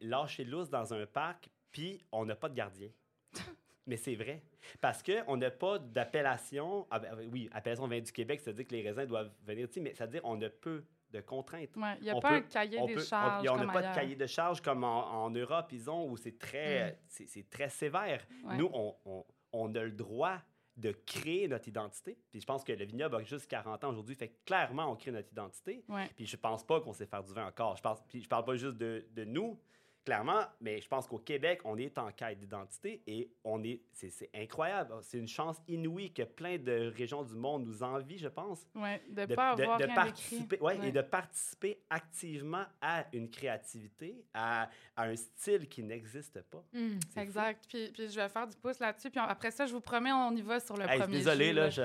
[0.00, 2.88] lâchés lousses dans un parc, puis on n'a pas de gardien.
[3.86, 4.42] Mais c'est vrai.
[4.80, 6.86] Parce qu'on n'a pas d'appellation.
[6.90, 9.92] Ah ben, oui, appellation vin du Québec, c'est-à-dire que les raisins doivent venir ici, mais
[9.94, 11.70] c'est-à-dire qu'on a peu de contraintes.
[11.76, 13.46] Il n'y a pas un cahier des charges.
[13.50, 16.92] On n'a pas de cahier de charges comme en, Europe, ils ont, où c'est très,
[16.92, 17.24] mm.
[17.26, 18.24] c'est très sévère.
[18.56, 20.40] Nous, on, on, on, a le droit
[20.76, 22.16] de créer notre identité.
[22.30, 25.10] Puis je pense que le vignoble a juste 40 ans aujourd'hui, fait clairement, on crée
[25.10, 25.84] notre identité.
[26.16, 27.76] Puis je pense pas qu'on sait faire du vin encore.
[27.76, 29.58] Je, pense, puis je parle pas juste de, de nous,
[30.04, 34.30] clairement, mais je pense qu'au Québec, on est en quête d'identité et on est, c'est
[34.34, 34.94] incroyable.
[35.02, 38.66] C'est une chance inouïe que plein de régions du monde nous envient, je pense.
[38.74, 44.24] Oui, de, de pas avoir de, participer, ouais, et de participer activement à une créativité,
[44.32, 46.64] à, à un style qui n'existe pas.
[46.72, 47.64] Mmh, exact.
[47.68, 49.10] Puis, puis, je vais faire du pouce là-dessus.
[49.10, 51.18] Puis après ça, je vous promets, on y va sur le premier.
[51.18, 51.82] Désolé, là, je,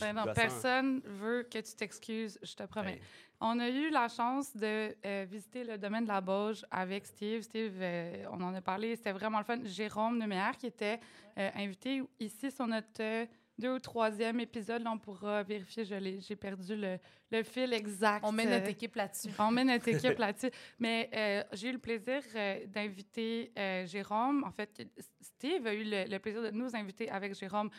[0.00, 3.00] ben non, personne veut que tu t'excuses, je te promets.
[3.40, 7.42] On a eu la chance de euh, visiter le domaine de la Bauge avec Steve.
[7.42, 9.60] Steve, euh, on en a parlé, c'était vraiment le fun.
[9.64, 10.98] Jérôme Nemeyer qui était
[11.38, 14.82] euh, invité ici sur notre deux ou troisième épisode.
[14.82, 16.98] Là, on pourra vérifier, j'ai perdu le,
[17.30, 18.24] le, fil exact.
[18.24, 19.30] On met notre équipe là-dessus.
[19.38, 20.50] On met notre équipe là-dessus.
[20.80, 21.08] Mais
[21.52, 22.22] j'ai eu le plaisir
[22.66, 23.52] d'inviter
[23.86, 24.44] Jérôme.
[24.44, 24.84] En fait,
[25.20, 27.70] Steve a eu le, le, plaisir de nous inviter avec Jérôme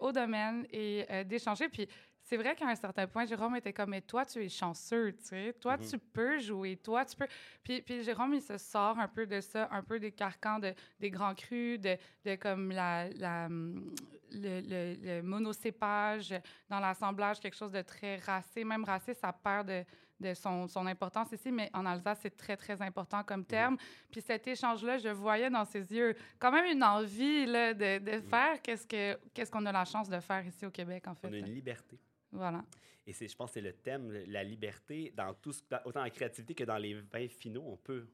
[0.00, 1.70] au domaine et d'échanger.
[1.70, 1.88] Puis
[2.24, 5.24] c'est vrai qu'à un certain point, Jérôme était comme, mais toi, tu es chanceux, tu
[5.24, 5.52] sais.
[5.60, 5.86] Toi, mhm.
[5.86, 6.76] tu peux jouer.
[6.76, 7.26] Toi, tu peux.
[7.62, 10.72] Puis, puis, Jérôme, il se sort un peu de ça, un peu des carcans de,
[10.98, 16.34] des grands crus, de, de comme la, la le, le, monocépage
[16.68, 18.64] dans l'assemblage, quelque chose de très racé.
[18.64, 19.84] Même racé, ça perd de,
[20.18, 23.46] de son, son, importance ici, mais en Alsace, c'est très, très important comme mhm.
[23.46, 23.76] terme.
[24.10, 28.16] Puis cet échange-là, je voyais dans ses yeux quand même une envie là, de, de
[28.16, 28.22] mhm.
[28.22, 31.28] faire qu'est-ce qu'on ce qu'on a la chance de faire ici au Québec, en fait.
[31.28, 31.98] On a une liberté.
[32.34, 32.64] Voilà.
[33.06, 36.10] Et c'est, je pense que c'est le thème, la liberté, dans tout ce, autant la
[36.10, 38.06] créativité que dans les vins finaux, on peut.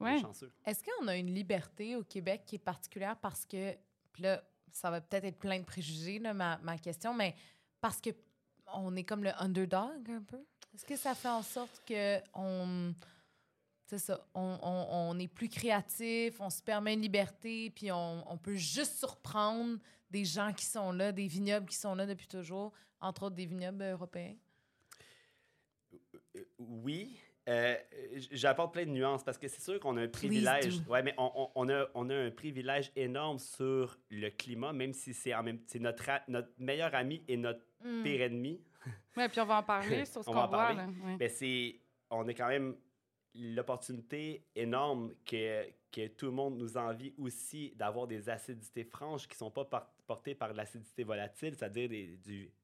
[0.00, 0.20] Ouais.
[0.20, 0.52] chanceux.
[0.64, 3.74] Est-ce qu'on a une liberté au Québec qui est particulière parce que,
[4.12, 7.34] puis là, ça va peut-être être plein de préjugés, là, ma, ma question, mais
[7.80, 8.10] parce que
[8.74, 10.44] on est comme le underdog un peu?
[10.74, 12.92] Est-ce que ça fait en sorte que on.
[13.86, 14.20] C'est ça.
[14.34, 18.54] On, on, on, est plus créatif, on se permet une liberté, puis on, on peut
[18.54, 19.78] juste surprendre
[20.10, 23.46] des gens qui sont là, des vignobles qui sont là depuis toujours, entre autres des
[23.46, 24.36] vignobles européens?
[26.36, 27.20] Euh, oui.
[27.48, 27.76] Euh,
[28.30, 30.82] J'apporte plein de nuances parce que c'est sûr qu'on a un privilège.
[30.86, 35.14] Ouais, mais on, on, a, on a un privilège énorme sur le climat, même si
[35.14, 35.32] c'est
[35.80, 38.02] notre, notre meilleur ami et notre hmm.
[38.02, 38.60] pire ennemi.
[39.16, 40.74] Oui, puis on va en parler sur ce qu'on voit.
[40.74, 40.86] Là.
[41.18, 42.76] Mais c'est, on a quand même
[43.34, 49.34] l'opportunité énorme que, que tout le monde nous envie aussi d'avoir des acidités franches qui
[49.34, 49.64] ne sont pas
[50.08, 52.18] portées par l'acidité volatile, c'est-à-dire des,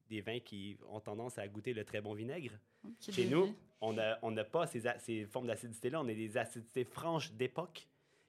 [0.08, 2.58] des, vins qui ont tendance à goûter le très bon vinaigre.
[2.98, 7.30] Chez nous, on n'a on pas ces, ces formes d'acidité-là, on a des acidités franches
[7.32, 7.86] d'époque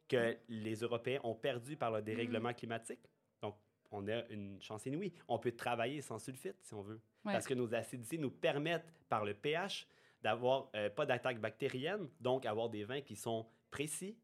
[0.07, 0.37] que mm.
[0.49, 2.55] les Européens ont perdues par le dérèglement mm.
[2.55, 2.99] climatique.
[3.41, 3.55] Donc,
[3.89, 5.13] on a une chance inouïe.
[5.29, 9.23] On peut travailler sans sulfite, si on veut, parce que nos acidités nous permettent, par
[9.23, 9.87] le pH,
[10.21, 14.17] d'avoir euh, pas d'attaque bactérienne, donc avoir des vins qui sont précis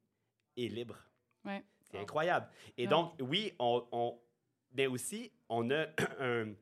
[0.58, 1.00] et libres.
[1.46, 1.64] Ouais.
[1.92, 2.48] C'est incroyable.
[2.78, 4.20] Et donc, oui, on, on,
[4.74, 5.88] mais aussi, on a
[6.20, 6.54] un,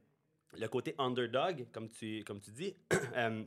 [0.57, 2.75] le côté underdog, comme tu, comme tu dis.
[3.15, 3.43] Euh,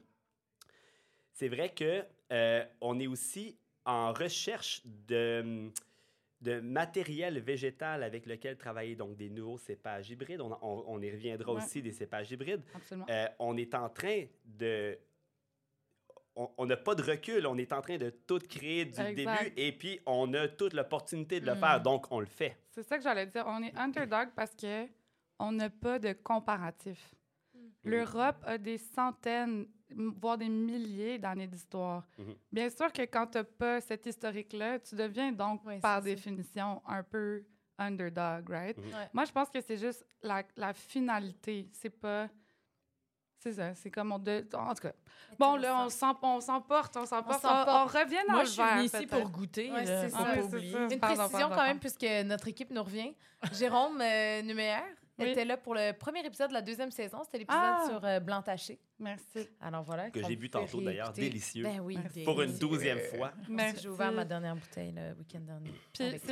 [1.32, 5.70] c'est vrai que euh, on est aussi en recherche de,
[6.40, 10.40] de matériel végétal avec lequel travailler, donc des nouveaux cépages hybrides.
[10.40, 12.62] On, on, y reviendra aussi des cépages hybrides.
[13.38, 14.98] on est en train de
[16.34, 19.72] on n'a pas de recul, on est en train de tout créer du début et
[19.72, 21.82] puis on a toute l'opportunité de le faire, mm.
[21.82, 22.56] donc on le fait.
[22.70, 23.44] C'est ça que j'allais dire.
[23.46, 24.86] On est underdog parce que
[25.38, 27.14] on n'a pas de comparatif.
[27.84, 32.06] L'Europe a des centaines, voire des milliers d'années d'histoire.
[32.16, 32.34] Mhm.
[32.52, 36.00] Bien sûr que quand tu n'as pas cet historique-là, tu deviens donc, par ça.
[36.00, 37.44] définition, un peu
[37.78, 38.78] underdog, right?
[38.78, 38.84] Mhm.
[38.84, 39.08] Ouais.
[39.12, 41.68] Moi, je pense que c'est juste la, la finalité.
[41.72, 42.28] C'est pas.
[43.42, 44.20] C'est ça, c'est comme on.
[44.20, 44.46] De...
[44.54, 44.92] En tout cas.
[45.36, 47.38] Bon, là, on s'en- on s'emporte, on s'emporte.
[47.44, 47.68] On, s'emporte.
[47.68, 49.72] on revient dans Moi, le je suis verre, venue ici pour goûter.
[49.72, 50.44] Ouais, là, c'est ça.
[50.44, 50.72] oublier.
[50.72, 50.78] ça.
[50.78, 51.78] Une Pardon, précision pardon, quand même, pardon.
[51.80, 53.14] puisque notre équipe nous revient.
[53.52, 54.84] Jérôme euh, Numéaire
[55.18, 55.30] Oui.
[55.30, 57.18] était là pour le premier épisode de la deuxième saison.
[57.24, 57.84] C'était l'épisode Ah!
[57.88, 58.78] sur euh, Blanc Taché.
[59.00, 59.48] Merci.
[59.60, 60.08] Alors voilà.
[60.10, 61.12] Que j'ai bu tantôt, d'ailleurs.
[61.12, 61.64] Délicieux.
[61.64, 61.96] Ben oui.
[62.00, 62.22] Merci.
[62.22, 63.32] Pour une douzième fois.
[63.48, 63.64] Moi.
[63.80, 65.72] J'ai ouvert ma dernière bouteille le week-end dernier.
[65.92, 66.22] Puis avec.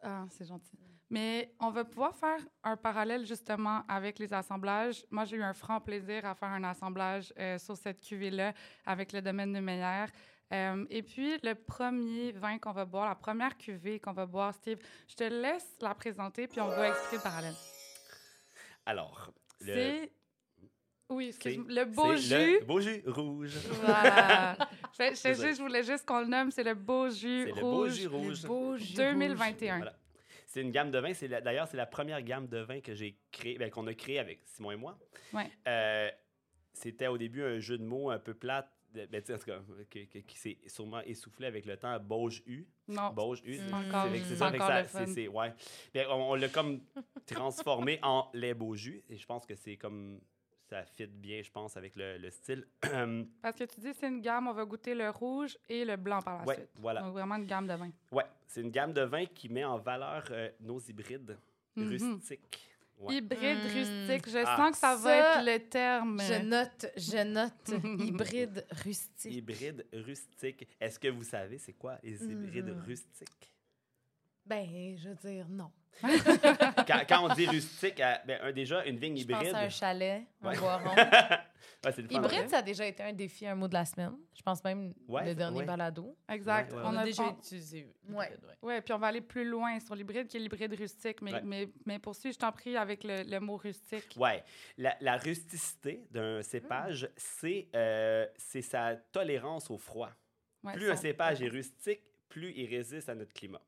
[0.00, 0.78] Ah, c'est gentil.
[1.08, 5.04] Mais on va pouvoir faire un parallèle justement avec les assemblages.
[5.10, 8.52] Moi, j'ai eu un franc plaisir à faire un assemblage euh, sur cette cuvée-là
[8.84, 10.06] avec le domaine de Meyer.
[10.52, 14.52] Euh, et puis, le premier vin qu'on va boire, la première cuvée qu'on va boire,
[14.54, 17.54] Steve, je te laisse la présenter puis on va expliquer le parallèle.
[18.84, 20.12] Alors, le, C'est.
[21.08, 21.32] Oui,
[21.68, 22.30] Le beau jus.
[22.60, 23.54] Le beau jus rouge.
[23.84, 24.56] Voilà.
[24.98, 25.54] je, je- je- Désolé.
[25.54, 27.92] je voulais juste qu'on le nomme, c'est le beau jus C'est le beau rouge.
[27.92, 28.42] jus rouge.
[28.42, 29.76] Le beau jus 2021.
[29.76, 29.94] Voilà.
[30.56, 31.12] C'est une gamme de vins.
[31.12, 34.18] C'est D'ailleurs, c'est la première gamme de vins que j'ai créé, ben, qu'on a créé
[34.18, 34.98] avec Simon et moi.
[35.34, 35.50] Ouais.
[35.68, 36.10] Euh,
[36.72, 40.38] C'était au début un jeu de mots un peu plate, ben, en tout cas, qui
[40.38, 42.00] s'est sûrement essoufflé avec le temps.
[42.00, 42.66] Bauge U.
[42.88, 43.10] Non.
[43.12, 43.56] Bauge U.
[43.58, 45.30] C'est encore- ça, encore ça- le fun.
[45.30, 45.52] ouais.
[46.08, 46.80] On on l'a comme
[47.26, 49.04] transformé en les beaux jus.
[49.10, 50.22] Et je pense que c'est comme
[50.68, 52.66] ça fit bien, je pense, avec le, le style.
[53.42, 56.20] Parce que tu dis c'est une gamme, on va goûter le rouge et le blanc
[56.22, 56.68] par la ouais, suite.
[56.76, 57.02] voilà.
[57.02, 57.90] Donc vraiment une gamme de vin.
[58.12, 61.36] Ouais, c'est une gamme de vins qui met en valeur euh, nos hybrides
[61.76, 61.88] Mhm.
[61.88, 62.58] rustiques.
[62.98, 63.16] Ouais.
[63.16, 63.66] Hybride Mm.
[63.74, 64.56] rustique, je Ah.
[64.56, 66.18] sens que ça va Ça, être le terme.
[66.22, 67.68] Je note, je note
[68.00, 69.34] hybride rustique.
[69.34, 70.66] Hybride rustique.
[70.80, 72.80] Est-ce que vous savez c'est quoi les hybrides Mhm.
[72.86, 73.52] rustiques?
[74.46, 75.70] Ben, je veux dire, non.
[76.02, 79.54] Quand, quand on dit rustique, ben, un- déjà, une vigne Je pense hybride.
[79.54, 80.56] à un chalet, un Ouais.
[80.58, 80.90] boiron.
[81.84, 81.92] Ouais.
[82.10, 84.16] Hybride, ça a déjà été un défi, un mot de la semaine.
[84.34, 85.64] Je pense même Ouais, le dernier ouais.
[85.64, 86.16] balado.
[86.28, 86.72] Exact.
[86.72, 87.86] Ouais, ouais, On On a a déjà on- utilisé.
[88.08, 88.26] Ouais.
[88.26, 88.68] hybride, ouais.
[88.68, 91.22] Ouais, puis on va aller plus loin sur l'hybride qui est l'hybride rustique.
[91.22, 91.40] Mais, Ouais.
[91.44, 94.14] mais, mais poursuis, je t'en prie, avec le, le mot rustique.
[94.16, 94.42] Ouais.
[94.78, 97.12] La, la rusticité d'un cépage, Hmm.
[97.16, 100.10] c'est euh, c'est sa tolérance au froid.
[100.64, 103.60] Ouais, plus un cépage est rustique, plus il résiste à notre climat.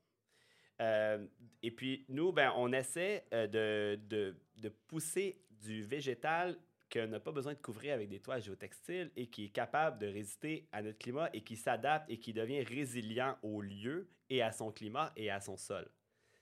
[0.81, 1.25] Euh,
[1.61, 6.57] et puis, nous, ben, on essaie euh, de, de, de pousser du végétal
[6.91, 10.07] qu'on n'a pas besoin de couvrir avec des toiles géotextiles et qui est capable de
[10.07, 14.51] résister à notre climat et qui s'adapte et qui devient résilient au lieu et à
[14.51, 15.87] son climat et à son sol.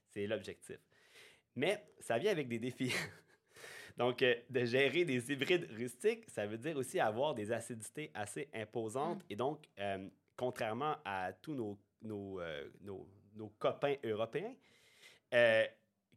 [0.10, 0.80] C'est l'objectif.
[1.56, 2.94] Mais ça vient avec des défis.
[3.98, 8.48] Donc, euh, de gérer des hybrides rustiques, ça veut dire aussi avoir des acidités assez
[8.54, 9.24] imposantes.
[9.30, 14.56] Et donc, euh, contrairement à tous nos, nos, euh, nos, nos copains européens
[15.34, 15.66] euh,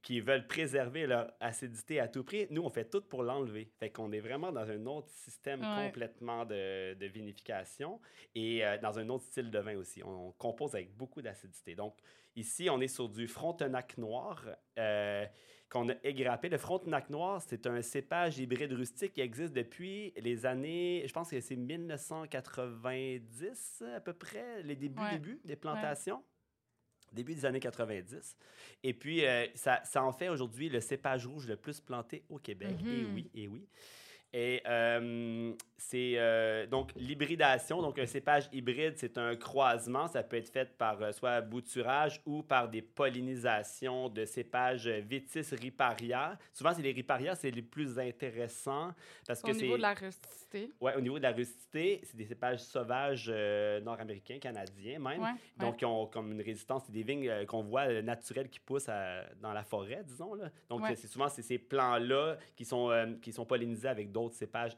[0.03, 3.71] qui veulent préserver leur acidité à tout prix, nous, on fait tout pour l'enlever.
[3.79, 5.85] Fait qu'on est vraiment dans un autre système Ouais.
[5.87, 8.01] complètement de, de vinification
[8.35, 10.03] et euh, dans un autre style de vin aussi.
[10.03, 11.75] On, compose avec beaucoup d'acidité.
[11.75, 11.99] Donc,
[12.35, 14.43] ici, on est sur du Frontenac noir.
[14.79, 15.27] euh,
[15.69, 16.49] qu'on a égrappé.
[16.49, 21.31] Le Frontenac noir, c'est un cépage hybride rustique qui existe depuis les années, je pense
[21.31, 25.13] que c'est 1990 à peu près, les débuts, Ouais.
[25.13, 26.25] débuts des plantations.
[27.13, 28.37] Début des années 90.
[28.83, 32.39] Et puis, euh, ça, ça en fait aujourd'hui le cépage rouge le plus planté au
[32.39, 32.77] Québec.
[32.87, 33.15] Et Mhm.
[33.15, 33.67] oui, et oui.
[34.33, 37.83] Et euh, c'est euh, donc l'hybridation.
[37.83, 40.07] Donc, un cépage hybride, c'est un croisement.
[40.07, 45.55] Ça peut être fait par euh, soit bouturage ou par des pollinisations de cépages Vitis
[45.55, 46.39] riparia.
[46.53, 48.93] Souvent, c'est les riparia, c'est les plus intéressants
[49.27, 49.63] parce Au que c'est.
[49.63, 50.71] niveau de la rusticité.
[50.81, 55.21] Ouais, au niveau de la rusticité, c'est des cépages sauvages euh, nord-américains, canadiens même.
[55.23, 56.83] Ouais, Donc, ils ont comme une résistance.
[56.87, 60.35] C'est des vignes euh, qu'on voit euh, naturelles qui poussent à- dans la forêt, disons.
[60.35, 60.51] Là.
[60.69, 60.95] Donc, Ouais.
[60.97, 64.77] c'est souvent c'est ces plants-là qui sont, euh, qui sont pollinisés avec d'autres cépages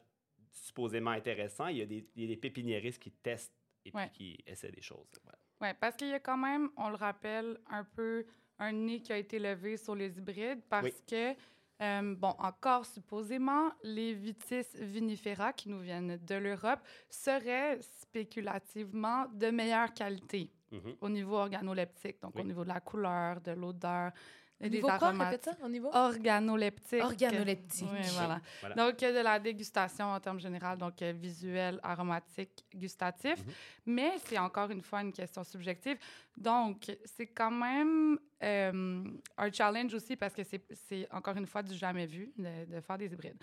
[0.53, 1.67] supposément intéressants.
[1.69, 4.11] Il y a des, il y a des pépiniéristes qui testent et puis Ouais.
[4.13, 5.09] qui essaient des choses.
[5.25, 5.39] Voilà.
[5.61, 8.25] Oui, parce qu'il y a quand même, on le rappelle, un peu
[8.59, 10.93] un nez qui a été levé sur les hybrides parce Oui.
[11.09, 11.35] que,
[11.83, 17.79] euh, bon, encore supposément, les vitis vinifera qui nous viennent de l'Europe seraient
[18.33, 20.97] spéculativement de meilleure qualité Mhm.
[21.01, 22.43] au niveau organoleptique, donc Oui.
[22.43, 24.13] au niveau de la couleur, de l'odeur,
[24.63, 25.31] Au des niveau quoi, aromates.
[25.31, 25.91] répète ça, au niveau?
[25.93, 27.03] Organoleptique.
[27.03, 27.89] Organoleptique.
[27.93, 28.41] Oui, voilà.
[28.61, 28.75] Voilà.
[28.77, 33.39] Donc, euh, de la dégustation en termes généraux, donc euh, visuel, aromatique, gustatif.
[33.39, 33.53] Mhm.
[33.87, 35.99] Mais c'est encore une fois une question subjective.
[36.37, 39.05] Donc, c'est quand même euh,
[39.37, 42.81] un challenge aussi parce que c'est- c'est encore une fois du jamais vu de, de
[42.81, 43.37] faire des hybrides.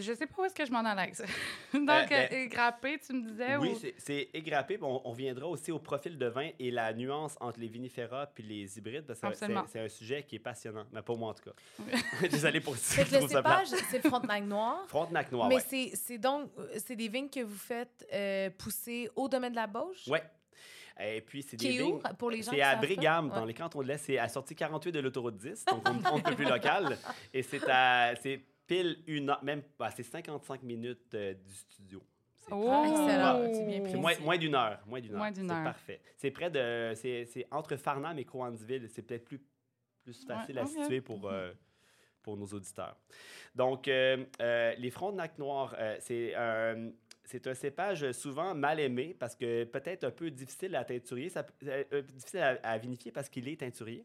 [0.00, 1.24] Je sais pas où est-ce que je m'en allais avec ça.
[1.74, 3.56] Donc, ben- euh, égrappé, tu me disais?
[3.56, 4.78] Oui, ou- c'est- égrappé.
[4.80, 8.26] mais On, on viendra aussi au profil de vin et la nuance entre les vinifera
[8.26, 9.12] puis les hybrides.
[9.14, 9.64] C'est- Absolument.
[9.68, 10.84] c'est un sujet qui est passionnant.
[10.92, 11.52] Mais pas moi, en tout cas.
[12.30, 13.66] Désolé pour Fait que le ça plate.
[13.66, 14.84] cépage, c'est le Frontenac noir.
[14.88, 15.90] Frontenac noir, mais ouais.
[15.94, 19.66] c'est donc, euh, c'est des vignes que vous faites euh, pousser au domaine de la
[19.66, 20.06] Bauche?
[20.08, 20.22] Ouais.
[21.02, 22.76] Et puis, c'est Qui des est où, vignes- pour les gens C'est à?
[22.76, 23.46] Brigam, dans Ouais.
[23.46, 23.96] les cantons de l'Est.
[23.98, 26.98] C'est à sortie 48 de l'autoroute 10, donc on on ne peut plus local.
[27.32, 32.02] Et c'est à c'est pile une heure, même bah, c'est 55 minutes euh, du studio.
[32.36, 32.64] C'est Oh!
[32.64, 33.80] très- Excellent.
[33.82, 33.96] Précis.
[33.96, 34.80] moins, moins d'une heure.
[34.86, 35.18] Moins d'une heure.
[35.18, 36.00] Moins d'une C'est parfait.
[36.16, 36.92] C'est près de.
[36.94, 38.88] C'est c'est entre Farnham et Cowansville.
[38.88, 39.40] C'est peut-être plus,
[40.02, 41.52] plus facile à situer pour, euh,
[42.22, 42.96] pour nos auditeurs.
[43.54, 46.90] Donc, euh, euh, les Frontenac noirs, euh, c'est un.
[47.22, 51.46] C'est un cépage souvent mal aimé parce que peut-être un peu difficile à teinturier, ça,
[51.62, 54.04] euh, difficile à, à vinifier parce qu'il est teinturier.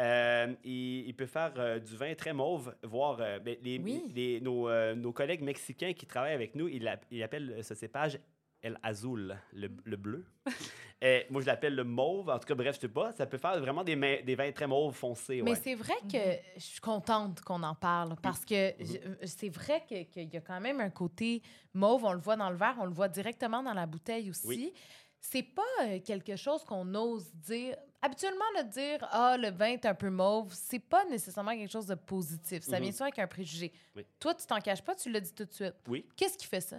[0.00, 4.02] Euh, il, il peut faire euh, du vin très mauve, voire euh, ben, les, Oui.
[4.14, 6.88] les- nos, euh, nos collègues mexicains qui travaillent avec nous, ils,
[7.22, 8.18] appellent ce cépage
[8.60, 10.24] El Azul, le, le bleu.
[11.02, 12.30] Et moi, je l'appelle le mauve.
[12.30, 13.12] En tout cas, bref, je sais pas.
[13.12, 15.42] Ça peut faire vraiment des, mains- des vins très mauves foncés.
[15.42, 16.18] Mais c'est vrai que
[16.56, 20.40] je suis contente qu'on en parle parce que je- c'est vrai que- qu'il y a
[20.40, 21.42] quand même un côté
[21.74, 22.04] mauve.
[22.04, 24.46] On le voit dans le verre, on le voit directement dans la bouteille aussi.
[24.46, 24.72] Oui.
[25.20, 27.76] C'est pas quelque chose qu'on ose dire.
[28.04, 31.86] Habituellement, le dire Ah, le vin est un peu mauve, c'est pas nécessairement quelque chose
[31.86, 32.62] de positif.
[32.62, 32.82] Ça Mhm.
[32.82, 33.72] vient souvent avec un préjugé.
[33.96, 34.04] Oui.
[34.20, 35.74] Toi, tu t'en caches pas, tu l'as dit tout de suite.
[35.88, 36.06] Oui.
[36.14, 36.76] Qu'est-ce qui fait ça?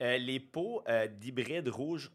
[0.00, 2.10] Euh, les peaux euh, d'hybrides rouges,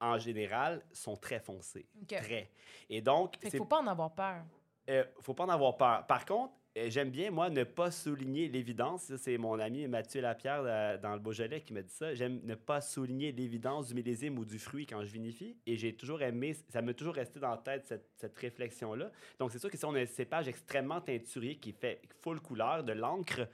[0.00, 1.86] en général, sont très foncées.
[2.00, 2.16] OK.
[2.16, 2.50] Très.
[2.88, 4.44] Et donc, Fait c'est faut pas en avoir peur.
[4.88, 6.06] Euh, faut pas en avoir peur.
[6.06, 9.12] Par contre, j'aime bien, moi, ne pas souligner l'évidence.
[9.16, 12.14] C'est mon ami Mathieu Lapierre euh, dans le Beaujolais qui m'a dit ça.
[12.14, 15.56] J'aime ne pas souligner l'évidence du millésime ou du fruit quand je vinifie.
[15.66, 19.10] Et j'ai toujours aimé, ça m'a toujours resté dans la tête cette, cette réflexion-là.
[19.38, 22.84] Donc, c'est sûr que si on a un cépage extrêmement teinturier qui fait full couleur,
[22.84, 23.48] de l'encre,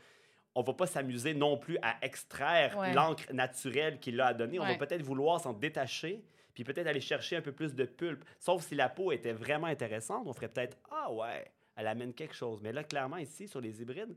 [0.55, 2.93] on va pas s'amuser non plus à extraire Ouais.
[2.95, 4.59] l'encre naturelle qu'il a à donner.
[4.59, 4.77] On Ouais.
[4.77, 6.23] va peut-être vouloir s'en détacher
[6.55, 8.25] puis peut-être aller chercher un peu plus de pulpe.
[8.39, 11.45] Sauf si la peau était vraiment intéressante, on ferait peut-être Ah ouais,
[11.77, 12.61] elle amène quelque chose.
[12.63, 14.15] Mais là, clairement, ici, sur les hybrides,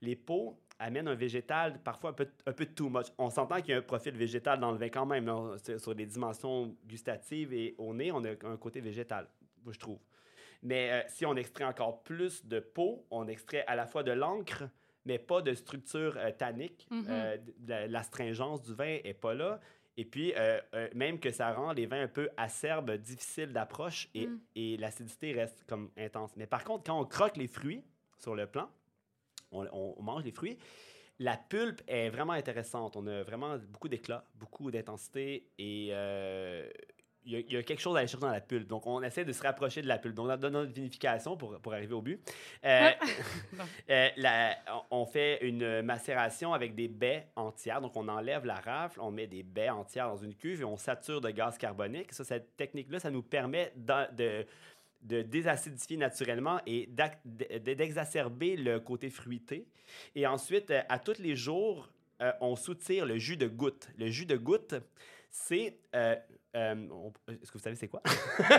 [0.00, 3.06] les peaux amènent un végétal parfois un peu, un peu too much.
[3.18, 5.30] On s'entend qu'il y a un profil végétal dans le vin quand même.
[5.78, 9.28] Sur- les dimensions gustatives et au nez, on a un côté végétal,
[9.70, 9.98] je trouve.
[10.62, 14.12] Mais euh, si on extrait encore plus de peau, on extrait à la fois de
[14.12, 14.64] l'encre,
[15.04, 16.86] mais pas de structure euh, tannique.
[16.90, 17.06] Mhm.
[17.08, 17.36] Euh,
[17.88, 19.60] L'astringence du vin est pas là.
[19.96, 24.08] Et puis, euh, euh, même que ça rend les vins un peu acerbes, difficiles d'approche
[24.14, 24.40] et, Mm.
[24.56, 26.36] et l'acidité reste comme intense.
[26.36, 27.84] Mais par contre, quand on croque les fruits
[28.18, 28.68] sur le plan,
[29.52, 30.58] on, mange les fruits,
[31.20, 32.96] la pulpe est vraiment intéressante.
[32.96, 36.68] On a vraiment beaucoup d'éclat, beaucoup d'intensité et euh,
[37.26, 38.66] il y, a- il y a quelque chose à aller chercher dans la pulpe.
[38.68, 40.14] Donc, on essaie de se rapprocher de la pulpe.
[40.14, 42.20] Donc, dans, dans notre vinification, pour, pour arriver au but,
[42.64, 42.90] euh,
[43.52, 43.64] Bon.
[43.90, 44.56] euh, la-
[44.90, 47.80] on fait une macération avec des baies entières.
[47.80, 50.76] Donc, on enlève la rafle, on met des baies entières dans une cuve et on
[50.76, 52.12] sature de gaz carbonique.
[52.12, 54.44] Ça, cette technique-là, ça nous permet de,
[55.02, 56.88] de désacidifier naturellement et
[57.60, 59.66] d'exacerber le côté fruité.
[60.14, 61.88] Et ensuite, euh, à tous les jours,
[62.22, 63.88] euh, on soutire le jus de goutte.
[63.98, 64.74] Le jus de goutte,
[65.30, 65.76] c'est...
[65.94, 66.16] euh,
[66.54, 68.02] euh, on- Est-ce que vous savez c'est quoi?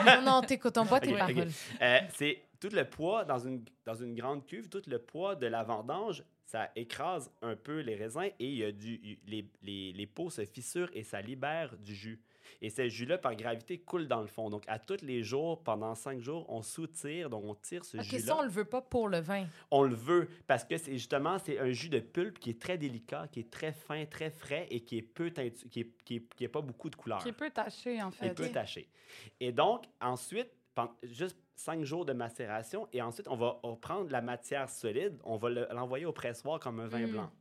[0.06, 1.28] non, non, t'écoutons pas tes Ok, ok.
[1.36, 1.52] paroles.
[1.82, 5.48] Euh, c'est tout le poids dans une, dans une grande cuve, tout le poids de
[5.48, 9.94] la vendange, ça écrase un peu les raisins et il y a du, les, les,
[9.94, 12.20] les peaux se fissurent et ça libère du jus.
[12.62, 14.50] Et ce jus-là, par gravité, coule dans le fond.
[14.50, 18.26] Donc, à tous les jours, pendant cinq jours, on soutire, donc on tire ce jus-là.
[18.26, 19.46] ça, on le veut pas pour le vin.
[19.72, 22.78] On le veut parce que c'est justement c'est un jus de pulpe qui est très
[22.78, 26.16] délicat, qui est très fin, très frais et qui est peu teintu- qui est, qui
[26.18, 27.20] est- qui est pas beaucoup de couleur.
[27.22, 28.34] Qui est peu taché, en fait.
[28.34, 28.88] peut tacher.
[29.40, 30.50] Et donc, ensuite,
[31.04, 35.50] juste cinq jours de macération, et ensuite, on va prendre la matière solide, on va
[35.50, 37.12] le- l'envoyer au pressoir comme un vin Mm.
[37.12, 37.32] blanc.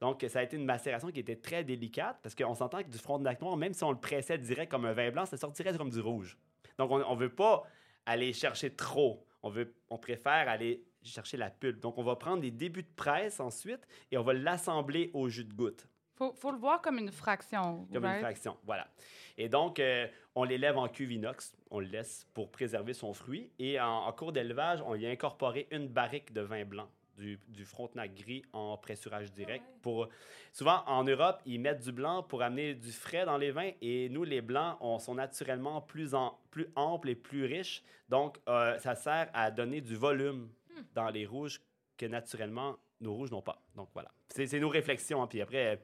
[0.00, 2.98] Donc, ça a été une macération qui était très délicate, parce qu'on s'entend que du
[2.98, 5.90] frontenac noir, même si on le pressait direct comme un vin blanc, ça sortirait comme
[5.90, 6.36] du rouge.
[6.78, 7.62] Donc, on ne veut pas
[8.06, 9.24] aller chercher trop.
[9.42, 11.80] On, veut, on préfère aller chercher la pulpe.
[11.80, 15.44] Donc, on va prendre les débuts de presse ensuite, et on va l'assembler au jus
[15.44, 15.86] de goutte.
[16.14, 17.86] Faut, faut le voir comme une fraction.
[17.92, 18.16] Comme right?
[18.16, 18.86] une fraction, voilà.
[19.38, 23.50] Et donc, euh, on l'élève en cuve inox, on le laisse pour préserver son fruit.
[23.58, 27.38] Et en, en cours d'élevage, on y a incorporé une barrique de vin blanc, du,
[27.48, 29.64] du frontenac gris en pressurage direct.
[29.80, 30.08] Pour,
[30.52, 33.70] souvent, en Europe, ils mettent du blanc pour amener du frais dans les vins.
[33.80, 37.82] Et nous, les blancs, on, sont naturellement plus, en, plus amples et plus riches.
[38.10, 40.50] Donc, euh, ça sert à donner du volume
[40.94, 41.60] dans les rouges
[41.96, 43.62] que naturellement, nos rouges n'ont pas.
[43.74, 44.10] Donc, voilà.
[44.28, 45.22] C'est c'est nos réflexions.
[45.22, 45.26] hein.
[45.26, 45.82] Puis après,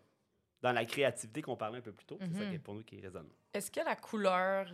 [0.62, 2.48] dans la créativité qu'on parlait un peu plus tôt, c'est ça Mhm.
[2.50, 3.28] qui est pour nous qui résonne.
[3.54, 4.66] Est-ce que la couleur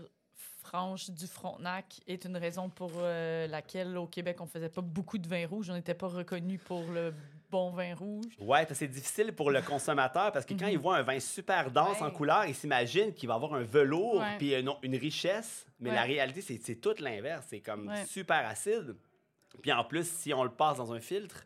[0.63, 5.19] franche du Frontenac est une raison pour euh, laquelle au Québec on faisait pas beaucoup
[5.19, 7.13] de vin rouge, on n'était pas reconnu pour le
[7.51, 8.33] bon vin rouge?
[8.41, 12.01] Ouais, c'est difficile pour le consommateur parce que quand il voit un vin super dense
[12.01, 15.67] en couleur, il s'imagine qu'il va avoir un velours puis une, une richesse.
[15.81, 15.97] Mais Ouais.
[15.97, 17.45] la réalité, c'est c'est tout l'inverse.
[17.51, 18.07] C'est comme Ouais.
[18.07, 18.97] super acide.
[19.63, 21.45] Puis en plus, si on le passe dans un filtre,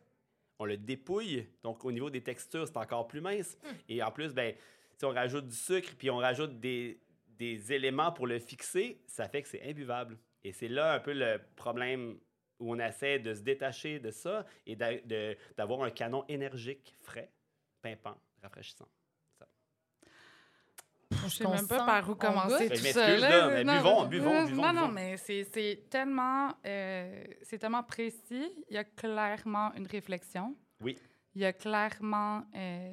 [0.58, 1.46] on le dépouille.
[1.62, 3.56] Donc au niveau des textures, c'est encore plus mince.
[3.88, 4.54] Et en plus, ben,
[4.96, 7.00] si on rajoute du sucre puis on rajoute des,
[7.38, 10.18] des éléments pour le fixer, ça fait que c'est imbuvable.
[10.44, 12.18] Et c'est là un peu le problème
[12.58, 14.76] où on essaie de se détacher de ça et
[15.56, 17.30] d'avoir un canon énergique, frais,
[17.82, 18.88] pimpant, rafraîchissant.
[21.28, 23.06] Je sais même pas par où commencer tout Mais ça.
[23.06, 27.82] m'excuse, là, mais buvons, buvons, buvons, Non, non, mais c'est- c'est tellement, euh, c'est tellement
[27.82, 28.52] précis.
[28.68, 30.56] Il y a clairement une réflexion.
[30.80, 30.98] Oui.
[31.34, 32.90] Il y a clairement euh,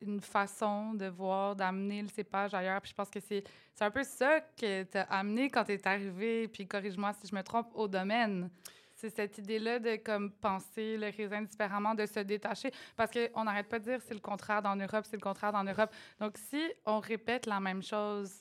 [0.00, 2.80] une façon de voir, d'amener le cépage ailleurs.
[2.80, 3.42] Puis je pense que c'est
[3.74, 7.28] c'est un peu ça que tu as amené quand tu es arrivé, puis corrige-moi si
[7.30, 8.50] je me trompe, au domaine.
[8.98, 12.70] C'est cette idée-là de comme penser le raisin différemment, de se détacher.
[12.96, 15.62] Parce qu'on n'arrête pas de dire c'est le contraire dans l'Europe, c'est le contraire dans
[15.62, 15.90] l'Europe.
[16.18, 18.32] Donc si on répète la même chose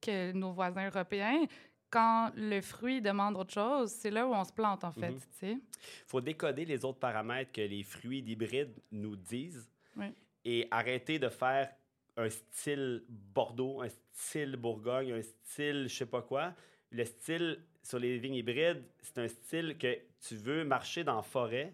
[0.00, 1.44] que nos voisins européens,
[1.90, 5.20] quand le fruit demande autre chose, c'est là où on se plante, en fait, Mhm.
[5.20, 5.58] tu sais.
[6.06, 10.12] faut décoder les autres paramètres que les fruits d'hybride nous disent Oui.
[10.44, 11.72] et arrêter de faire
[12.18, 16.52] un style Bordeaux, un style Bourgogne, un style je sais pas quoi.
[16.90, 21.22] Le style sur les vignes hybrides, c'est un style que tu veux marcher dans la
[21.22, 21.72] forêt,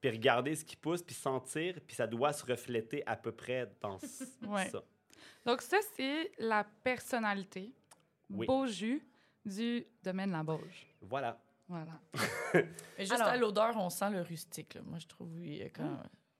[0.00, 3.68] puis regarder ce qui pousse, puis sentir, puis ça doit se refléter à peu près
[3.80, 3.98] dans
[4.46, 4.68] Ouais.
[4.68, 4.82] ça.
[5.44, 7.72] Donc ça, c'est la personnalité,
[8.30, 8.46] Oui.
[8.46, 9.02] beau jus
[9.44, 10.86] du domaine La Bauge.
[11.00, 11.38] Voilà.
[11.68, 12.00] Voilà.
[12.54, 12.66] Mais
[13.00, 14.74] juste Alors- à l'odeur, on sent le rustique.
[14.74, 14.82] là.
[14.84, 15.82] Moi, je trouve, oui, quand...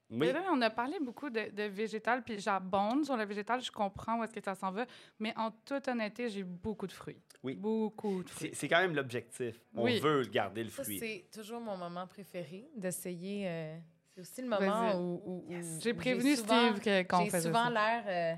[0.09, 0.19] Oui.
[0.19, 3.73] Mais là, on a parlé beaucoup de, de végétal, puis j'abonde sur le végétal, je
[3.73, 4.87] comprends où est-ce que ça s'en va,
[5.19, 7.21] mais en toute honnêteté, j'ai beaucoup de fruits.
[7.47, 7.55] Oui.
[7.55, 8.51] Beaucoup de C'est fruits.
[8.55, 9.61] c'est quand même l'objectif.
[9.75, 10.01] On Oui.
[10.01, 10.99] veut garder le fruit.
[10.99, 13.49] c'est toujours mon moment préféré, d'essayer.
[13.49, 13.79] euh,
[14.15, 15.45] c'est aussi le moment où,
[15.81, 17.71] J'ai prévenu souvent- Steve qu'on J'ai faisait souvent ça.
[17.71, 18.05] l'air.
[18.07, 18.37] euh,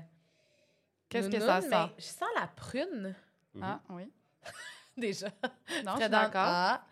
[1.09, 1.93] Qu'est-ce que ça mais sent?
[1.97, 3.15] Je sens la prune,
[3.55, 3.63] Mhm.
[3.63, 4.11] Ah, oui.
[4.97, 5.27] déjà.
[5.83, 6.31] Non, je suis d'accord.
[6.45, 6.85] Ah.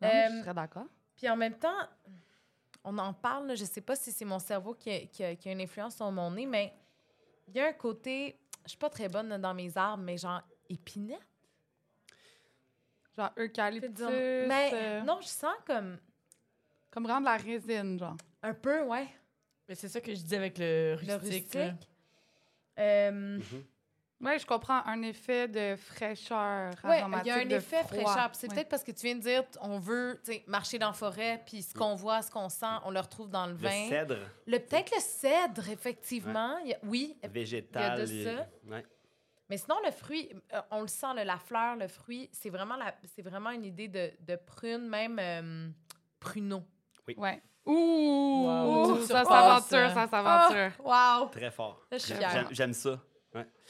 [0.00, 0.86] Non, Euh, je serais d'accord.
[1.14, 1.78] Puis en même temps,
[2.82, 5.36] on en parle, là, je sais pas si c'est mon cerveau qui a, qui a-
[5.36, 6.74] qui a une influence sur mon nez, mais
[7.46, 8.36] il y a un côté.
[8.64, 11.20] Je suis pas très bonne dans mes arbres, mais genre épinette.
[13.16, 13.90] Genre eucalyptus.
[13.92, 14.08] dire.
[14.48, 15.98] Mais euh, non, je sens comme
[16.90, 18.16] Comme rendre la résine, genre.
[18.42, 19.06] un peu, ouais,
[19.68, 21.54] Mais c'est ça que je disais avec le le rustique.
[21.54, 21.64] là.
[21.70, 21.88] rustique.
[22.78, 23.38] Euh.
[24.24, 24.84] Oui, je comprends.
[24.86, 28.02] Un effet de fraîcheur Ouais, il aromatique, y a un de effet froid.
[28.04, 28.30] fraîcheur.
[28.30, 28.54] Puis C'est Ouais.
[28.54, 31.42] peut-être parce que tu viens de dire, on veut tu sais, marcher dans la forêt,
[31.44, 33.88] puis ce qu'on voit, ce qu'on sent, on le retrouve dans le Le vin.
[33.88, 36.56] cèdre Le peut-être le cèdre, effectivement.
[36.58, 38.08] Il y a- oui, végétal.
[38.08, 38.46] Il y a de ça.
[38.68, 38.86] ouais.
[39.48, 42.76] Mais sinon le fruit, euh, on le sent, là, la fleur, le fruit, c'est vraiment
[42.76, 45.68] la, c'est vraiment une idée de, de prune, même euh,
[46.20, 46.62] pruneau.
[47.16, 47.42] Ouais.
[47.66, 48.44] Ouh!
[48.46, 48.92] Wow.
[48.92, 49.94] Ouh, ça s'aventure, ça.
[49.94, 50.72] ça s'aventure.
[50.84, 51.28] wow!
[51.28, 51.80] Très fort.
[51.90, 52.30] Là, je suis J'aime- fière.
[52.32, 53.00] J'aime j'aime ça.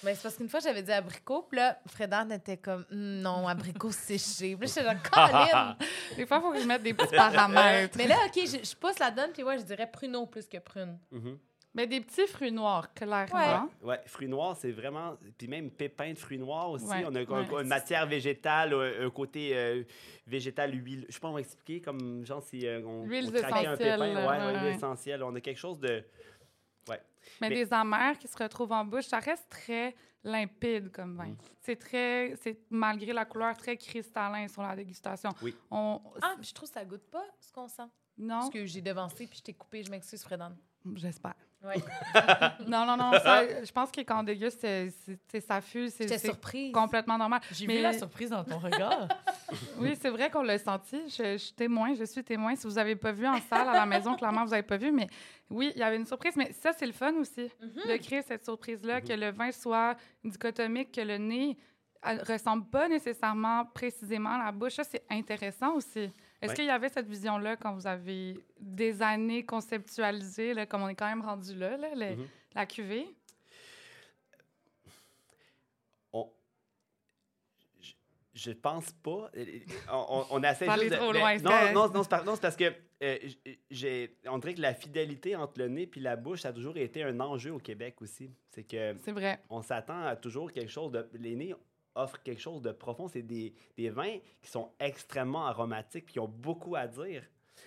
[0.02, 3.46] Mais c'est parce qu'une fois, j'avais dit abricot, puis là, Fredan était comme, Hum, non,
[3.46, 4.56] abricot séché.
[4.56, 5.76] Puis là, j'étais genre, Colin!
[6.16, 7.96] Des fois, il faut que je mette des petits paramètres.
[7.96, 10.58] Mais là, OK, je, je pousse la donne, puis ouais, je dirais pruneau plus que
[10.58, 10.98] prune.
[11.12, 11.38] Mhm.
[11.74, 13.68] Mais des petits fruits noirs, clairement.
[13.82, 15.16] Ouais, fruits noirs, c'est vraiment.
[15.38, 16.84] Puis même pépins de fruits noirs aussi.
[16.84, 17.62] Ouais, On a un- ouais.
[17.62, 19.82] une matière végétale, un, un côté euh,
[20.26, 21.06] végétal huile.
[21.08, 23.98] Je sais pas comment expliquer, comme genre si euh, on, Huiles on craquait un pépin.
[23.98, 24.74] Ouais, ouais, ouais, huile ouais.
[24.74, 25.22] essentielle.
[25.22, 26.04] On a quelque chose de.
[27.40, 31.28] Mais, Mais- des amers qui se retrouvent en bouche, ça reste très limpide comme vin.
[31.28, 31.36] Mm.
[31.60, 35.30] C'est très, c'est malgré la couleur très cristallin sur la dégustation.
[35.40, 35.54] Oui.
[35.70, 37.82] On, Ah, puis je trouve que ça goûte pas ce qu'on sent.
[38.18, 40.52] non, Parce que j'ai devancé, puis je t'ai coupé, je m'excuse, Fredan.
[40.96, 41.34] j'espère.
[41.64, 41.76] Ouais.
[42.66, 43.12] Non, non, non.
[43.12, 46.72] ça- je pense que quand on déguste, c'est, ça fuse, c'est, surprise.
[46.72, 47.40] complètement normal.
[47.52, 49.08] J'ai Mais- vu la surprise dans ton regard.
[49.78, 50.96] Oui, c'est vrai qu'on l'a senti.
[51.08, 52.54] Je, je suis témoin, je suis témoin.
[52.56, 54.90] Si vous n'avez pas vu en salle à la maison, clairement, vous n'avez pas vu.
[54.90, 55.06] Mais
[55.50, 56.34] oui, il y avait une surprise.
[56.36, 59.06] Mais ça, c'est le fun aussi, de créer cette surprise-là, Mhm.
[59.08, 59.94] que le vin soit
[60.24, 61.58] dichotomique, que le nez
[62.06, 64.72] ne ressemble pas nécessairement précisément à la bouche.
[64.74, 66.10] Ça, c'est intéressant aussi.
[66.42, 66.56] Est-ce Ouais.
[66.56, 70.94] qu'il y avait cette vision-là quand vous avez des années conceptualisé, là, comme on est
[70.96, 72.26] quand même rendu là, Mhm.
[72.54, 73.06] la cuvée?
[76.12, 76.28] on-
[77.80, 77.92] je-
[78.34, 79.30] Je pense pas.
[79.90, 82.02] On, on, essaie juste de- trop mais- loin, c'est Non, non, non,
[82.34, 83.18] c'est parce que euh,
[83.70, 86.76] j'ai, on dirait que la fidélité entre le nez et la bouche, ça a toujours
[86.76, 88.30] été un enjeu au Québec aussi.
[88.50, 89.40] C'est que C'est vrai.
[89.50, 91.08] on s'attend à toujours quelque chose de.
[91.14, 91.54] Les nez
[91.94, 93.08] offrent quelque chose de profond.
[93.08, 97.22] C'est des, des vins qui sont extrêmement aromatiques qui ont beaucoup à dire.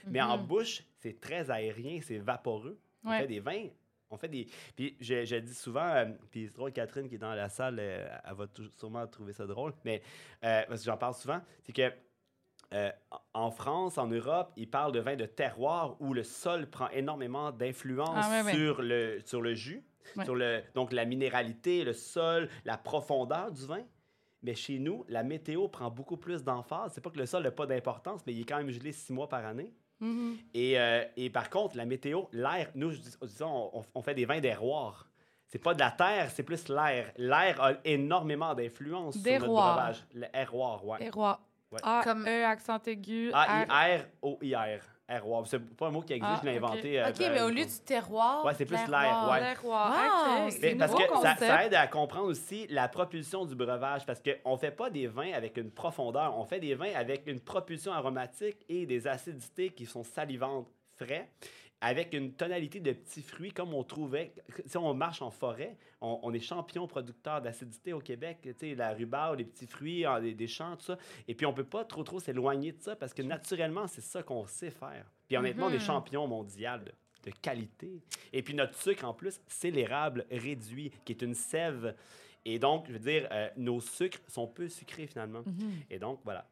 [0.07, 0.45] Mais en Mhm.
[0.47, 2.79] bouche, c'est très aérien, c'est vaporeux.
[3.03, 3.19] On Ouais.
[3.21, 3.67] fait des vins.
[4.09, 4.47] On fait des.
[4.75, 7.77] Puis je, je dis souvent, euh, puis c'est drôle, Catherine qui est dans la salle,
[7.79, 8.45] euh, elle va
[8.77, 10.01] sûrement trouver ça drôle, mais
[10.43, 11.91] euh, parce que j'en parle souvent, c'est que
[12.73, 12.91] euh,
[13.33, 17.51] en France, en Europe, ils parlent de vin de terroir où le sol prend énormément
[17.51, 18.51] d'influence Ah, ouais, ouais.
[18.53, 19.83] sur, le, sur le jus,
[20.15, 20.23] Ouais.
[20.23, 23.83] sur le, donc la minéralité, le sol, la profondeur du vin.
[24.45, 26.91] Mais chez nous, la météo prend beaucoup plus d'emphase.
[26.93, 29.11] C'est pas que le sol n'a pas d'importance, mais il est quand même gelé six
[29.11, 29.73] mois par année.
[29.99, 30.37] Mhm.
[30.53, 32.91] Et, euh, et par contre, la météo, l'air, nous,
[33.23, 35.07] disons, on, on fait des vins d'erroir.
[35.47, 37.11] C'est pas de la terre, c'est plus l'air.
[37.17, 40.05] L'air a énormément d'influence sur notre breuvage.
[40.13, 40.97] L'erroir, ouais.
[41.71, 41.79] Ouais.
[41.81, 43.31] A, Comme- E, accent aigu.
[43.31, 43.35] R.
[43.35, 44.81] A-I-R-O-I-R.
[45.07, 45.45] Erroir.
[45.45, 46.63] C'est pas un mot qui existe, Ah, je l'ai ok.
[46.63, 46.99] inventé.
[46.99, 48.43] euh, OK, mais au lieu du terroir.
[48.43, 49.39] Ouais, c'est plus l'air, ouais.
[49.39, 49.91] L'erroir.
[49.91, 50.51] Wow, OK.
[50.51, 54.05] c'est Mais C'est parce que ça, ça aide à comprendre aussi la propulsion du breuvage.
[54.05, 56.35] Parce qu'on ne fait pas des vins avec une profondeur.
[56.37, 61.29] On fait des vins avec une propulsion aromatique et des acidités qui sont salivantes, frais,
[61.81, 64.33] avec une tonalité de petits fruits comme on trouvait.
[64.65, 68.39] Si on marche en forêt, on, on est champion producteur d'acidité au Québec.
[68.41, 70.05] Tu sais, la rhubarbe, les petits fruits,
[70.35, 70.97] des, champs, tout ça.
[71.27, 74.23] Et puis, on peut pas trop, trop s'éloigner de ça parce que naturellement, c'est ça
[74.23, 75.05] qu'on sait faire.
[75.27, 75.79] Puis, honnêtement, on est Mhm.
[75.81, 78.01] champion mondial de, de qualité.
[78.33, 81.95] Et puis, notre sucre, en plus, c'est l'érable réduit, qui est une sève.
[82.45, 85.43] Et donc, je veux dire, euh, nos sucres sont peu sucrés finalement.
[85.89, 86.47] Et donc, voilà.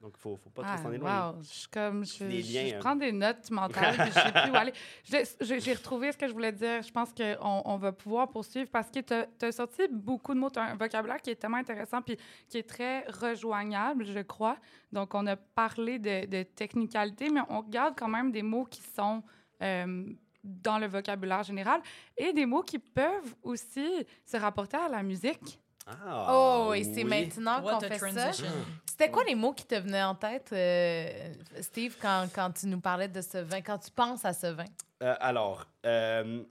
[0.00, 1.36] Donc, il faut, faut pas trop Ah, s'en éloigner.
[1.36, 1.42] wow.
[1.42, 2.78] Je suis comme, je, Des je- liens, je hein.
[2.78, 4.72] prends des notes mentales, puis je sais plus où aller.
[5.60, 6.82] J'ai retrouvé ce que je voulais dire.
[6.82, 10.50] Je pense qu'on on va pouvoir poursuivre parce que tu as, sorti beaucoup de mots.
[10.50, 12.16] Tu as un vocabulaire qui est tellement intéressant puis
[12.48, 14.56] qui est très rejoignable, je crois.
[14.92, 18.82] Donc, on a parlé de, de technicalité, mais on regarde quand même des mots qui
[18.82, 19.22] sont
[19.62, 20.04] euh,
[20.44, 21.80] dans le vocabulaire général
[22.16, 25.58] et des mots qui peuvent aussi se rapporter à la musique.
[25.88, 27.04] Ah, Oh, et c'est oui.
[27.04, 28.08] maintenant qu'on fait ça.
[28.10, 28.46] transition.
[28.88, 32.80] C'était quoi les mots qui te venaient en tête, euh, Steve, quand, quand tu nous
[32.80, 34.64] parlais de ce vin, quand tu penses à ce vin?
[35.02, 36.42] Euh, alors, euh,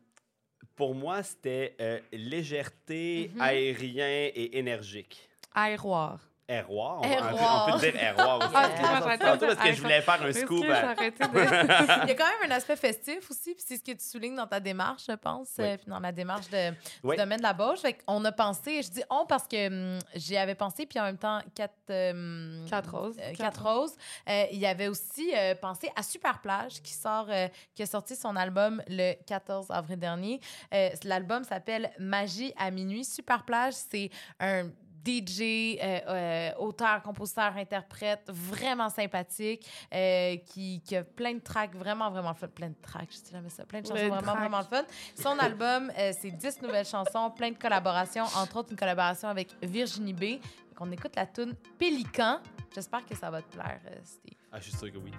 [0.76, 3.42] pour moi, c'était euh, légèreté, Mhm.
[3.42, 5.30] aérien et énergique.
[5.54, 6.20] Aéroir.
[6.50, 7.02] Erroir.
[7.02, 7.66] On, Erroir.
[7.68, 8.48] on peut dire erroir aussi.
[8.54, 10.64] Ah, excuse-moi, parce que dire je voulais faire un scoop.
[10.64, 12.04] à- de...
[12.04, 14.36] Il y a quand même un aspect festif aussi, puis c'est ce que tu soulignes
[14.36, 15.66] dans ta démarche, je pense, Oui.
[15.66, 16.72] euh, puis dans la démarche de,
[17.04, 17.16] Oui.
[17.18, 17.80] du domaine de la Bauche.
[17.80, 21.04] Fait on a pensé, je dis on parce que hum, j'y avais pensé, puis en
[21.04, 23.18] même temps, quatre, euh, Quatre roses.
[23.20, 23.96] euh, Quatre Quatre roses.
[24.30, 27.86] Euh, il y avait aussi euh, pensé à Super Plage, qui sort, euh, qui a
[27.86, 30.40] sorti son album le 14 avril dernier.
[30.74, 33.04] Euh, L'album s'appelle Magie à minuit.
[33.04, 34.70] Super Plage, c'est un
[35.06, 35.42] DJ,
[35.82, 42.10] euh, euh, auteur, compositeur, interprète vraiment sympathique, euh, qui, qui a plein de tracks vraiment,
[42.10, 42.48] vraiment fun.
[42.48, 43.66] Plein de tracks, je dis jamais ça.
[43.66, 44.84] Plein de chansons Plein vraiment, vraiment fun.
[45.16, 49.50] Son album, euh, c'est 10 nouvelles chansons, plein de collaborations, entre autres une collaboration avec
[49.62, 50.40] Virginie B.
[50.80, 52.40] On écoute la tune Pélican.
[52.74, 54.38] J'espère que ça va te plaire, euh, Steve.
[54.52, 55.12] Ah, je suis sûr que oui.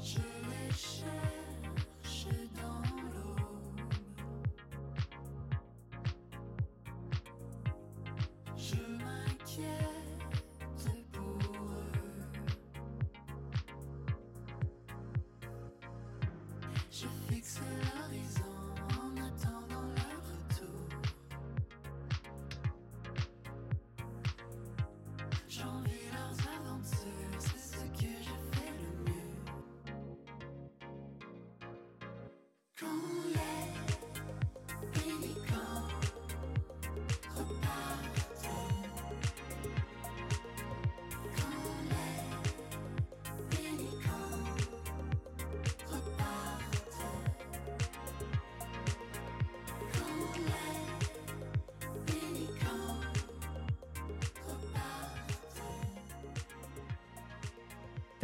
[0.00, 0.18] Je
[16.90, 18.03] Je fixe l'horizon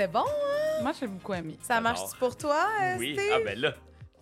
[0.00, 0.24] C'est bon,
[0.80, 1.58] Moi, j'ai beaucoup aimé.
[1.60, 3.12] ça marche pour toi, Oui.
[3.14, 3.32] Steve?
[3.34, 3.74] Ah, ben là,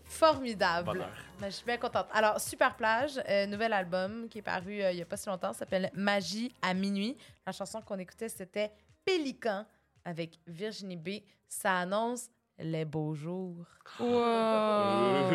[0.06, 0.86] Formidable.
[0.86, 1.08] bonheur.
[1.38, 2.06] Ben, je suis bien contente.
[2.12, 5.28] Alors, Super Plage, euh, nouvel album qui est paru euh, il n'y a pas si
[5.28, 7.16] longtemps, s'appelle Magie à minuit.
[7.46, 8.72] La chanson qu'on écoutait, c'était
[9.04, 9.64] Pélican
[10.04, 11.08] avec Virginie B.
[11.48, 13.64] Ça annonce les beaux jours
[14.00, 15.30] Wow!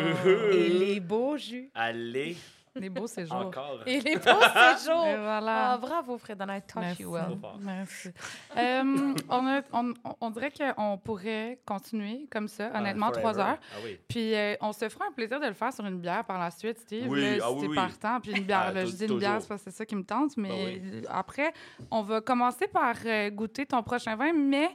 [0.52, 2.36] et les beaux jus Allez,
[2.76, 3.36] Les beaux séjours.
[3.36, 3.80] encore.
[3.86, 4.20] et les beaux
[4.76, 5.06] séjours.
[5.06, 5.72] Et voilà.
[5.74, 7.02] Ah, bravo, Fred, I touch Merci.
[7.02, 7.38] you well.
[7.60, 8.08] Merci.
[8.56, 13.58] Euh, on, a- on, on dirait qu'on pourrait continuer comme ça, Ah, honnêtement, trois heures.
[13.60, 13.98] Ah oui.
[14.08, 16.50] Puis euh, on se fera un plaisir de le faire sur une bière par la
[16.50, 17.06] suite, Steve.
[17.08, 17.76] Oui, là, ah si oui, oui.
[17.76, 18.20] partant.
[18.20, 20.04] Puis une bière, là, je dis une bière, c'est parce que c'est ça qui me
[20.04, 20.36] tente.
[20.36, 21.52] Mais après,
[21.92, 24.68] on va commencer par euh, goûter ton prochain vin, mais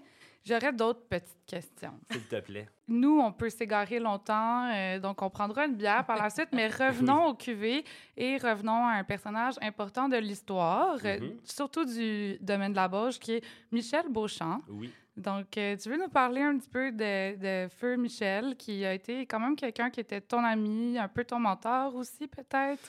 [0.46, 1.94] j'aurais d'autres petites questions.
[2.12, 2.68] S'il te plaît.
[2.88, 6.68] Nous, on peut s'égarer longtemps, euh, donc on prendra une bière par la suite, mais
[7.14, 7.84] revenons au cuvée
[8.18, 11.38] et revenons à un personnage important de l'histoire, euh, Mhm.
[11.44, 14.62] surtout du domaine de la Bauge, qui est Michel Beauchamp.
[14.70, 14.92] Oui.
[15.18, 18.94] Donc, euh, tu veux nous parler un petit peu de, de Feu Michel, qui a
[18.94, 22.80] été quand même quelqu'un qui était ton ami, un peu ton mentor aussi, peut-être?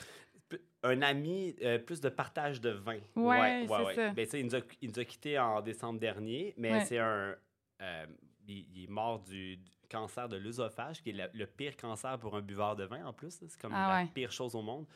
[0.82, 2.98] Un ami, euh, plus de partage de vin.
[3.16, 4.10] Ouais, c'est ça.
[4.12, 6.84] Ben, il, nous a, il nous a quittés en décembre dernier, mais Ouais.
[6.86, 7.34] c'est un,
[7.82, 8.06] euh,
[8.48, 12.18] il, il est mort du, du cancer de l'œsophage, qui est le, le pire cancer
[12.18, 13.38] pour un buveur de vin en plus.
[13.46, 14.08] C'est comme Ah la ouais.
[14.14, 14.86] pire chose au monde.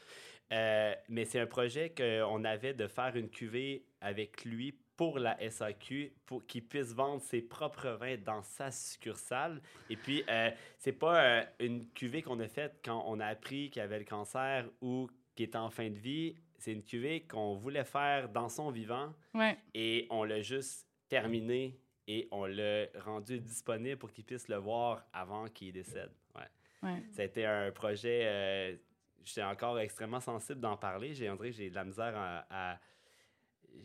[0.53, 5.37] Euh, mais c'est un projet qu'on avait de faire une cuvée avec lui pour la
[5.51, 9.61] SAQ, pour qu'il puisse vendre ses propres vins dans sa succursale.
[9.91, 13.71] Et puis, euh, c'est pas euh, une cuvée qu'on a faite quand on a appris
[13.71, 16.35] qu'il avait le cancer ou qu'il était en fin de vie.
[16.59, 19.59] C'est une cuvée qu'on voulait faire dans son vivant Ouais.
[19.75, 25.05] et on l'a juste terminé et on l'a rendu disponible pour qu'il puisse le voir
[25.13, 26.11] avant qu'il décède.
[26.35, 26.89] Ouais.
[26.91, 27.03] Ouais.
[27.11, 28.21] Ça a été un projet.
[28.25, 28.77] euh,
[29.25, 31.15] J'étais encore extrêmement sensible d'en parler.
[31.15, 32.47] J'ai on dirait que j'ai de la misère à.
[32.51, 32.79] à-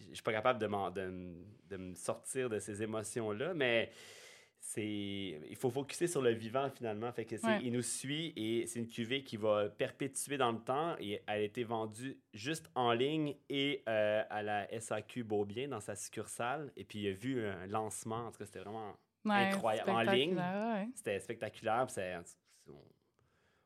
[0.10, 1.34] je suis pas capable de, de,
[1.70, 3.90] de me sortir de ces émotions-là, mais
[4.62, 4.86] c'est
[5.50, 7.12] il faut focuser sur le vivant finalement.
[7.12, 7.60] Fait que Ouais.
[7.64, 11.40] il nous suit et c'est une cuvée qui va perpétuer dans le temps et elle
[11.40, 16.72] a été vendue juste en ligne et euh, à la SAQ Beaubien dans sa succursale.
[16.76, 18.28] Et puis il a vu un lancement.
[18.28, 18.94] En tout cas, c'était vraiment
[19.26, 19.90] Ouais, Incroyable.
[19.90, 20.36] En ligne.
[20.38, 20.88] ouais.
[20.96, 21.90] c'était spectaculaire.
[21.90, 22.16] c'est-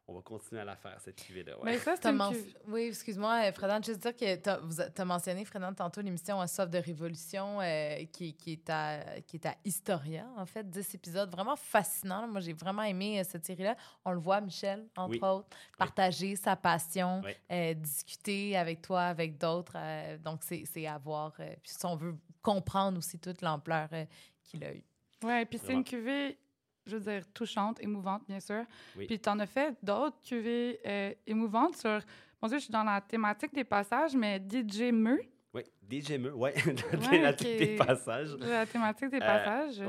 [0.08, 1.58] on, va continuer à la faire, cette cuvée-là.
[1.60, 1.64] ouais.
[1.66, 2.22] Mais ça, c'est une
[2.68, 6.42] Oui, excuse-moi, euh, Frédéric, juste dire que t'as vous a- t'as mentionné, Frédéric, tantôt l'émission
[6.42, 10.70] euh, Soif de Révolution euh, qui, qui, est à, qui est à Historia, en fait,
[10.70, 12.28] 10 épisodes vraiment fascinants.
[12.28, 13.76] Moi, j'ai vraiment aimé euh, cette série-là.
[14.06, 15.20] On le voit, Michel, entre Oui.
[15.22, 15.48] autres,
[15.78, 17.32] partager sa passion, Oui.
[17.52, 19.74] euh, discuter avec toi, avec d'autres.
[19.78, 21.34] euh, donc, c'est c'est à voir.
[21.40, 24.06] euh, puis si on veut comprendre aussi toute l'ampleur euh,
[24.44, 24.84] qu'il a eue.
[25.24, 26.38] Ouais, puis c'est une cuvée,
[26.86, 28.64] je veux dire, touchante, émouvante, bien sûr.
[28.98, 29.06] Oui.
[29.08, 32.00] Puis tu en as fait d'autres cuvées euh, émouvantes sur.
[32.42, 35.22] Mon Dieu, je suis dans la thématique des passages, mais DJ Meu,
[35.54, 36.54] Oui, DJ Meux, Ouais,
[37.22, 37.38] la ok.
[37.42, 38.36] des passages.
[38.40, 39.82] la thématique des Euh, passages.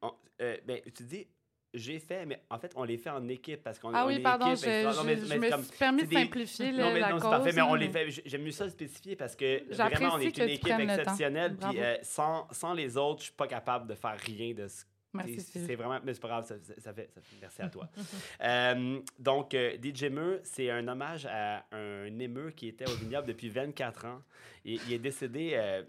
[0.00, 1.26] On- euh, ben, tu dis,
[1.74, 4.52] j'ai fait, mais en fait, on les fait en équipe parce qu'on Ah oui, pardon,
[4.52, 4.96] équipe, je, etc.
[4.96, 7.14] Non, mais- je- mais je me suis permis de des- simplifier Non, mais la non,
[7.16, 7.22] cause.
[7.24, 8.10] c'est parfait, mais on les fait.
[8.26, 11.56] J'aime mieux ça spécifier parce que vraiment, on est que une équipe exceptionnelle.
[11.56, 14.84] Puis euh, sans, sans les autres, je suis pas capable de faire rien de ce
[15.14, 17.10] Merci, C'est- vraiment, mais c'est pas grave, ça, fait, ça fait-
[17.40, 17.88] Merci à toi.
[18.42, 23.28] Euh, donc, euh, DJ Meux, c'est un hommage à un émeu qui était au vignoble
[23.28, 24.22] depuis 24 ans.
[24.64, 25.82] Et, il est décédé euh,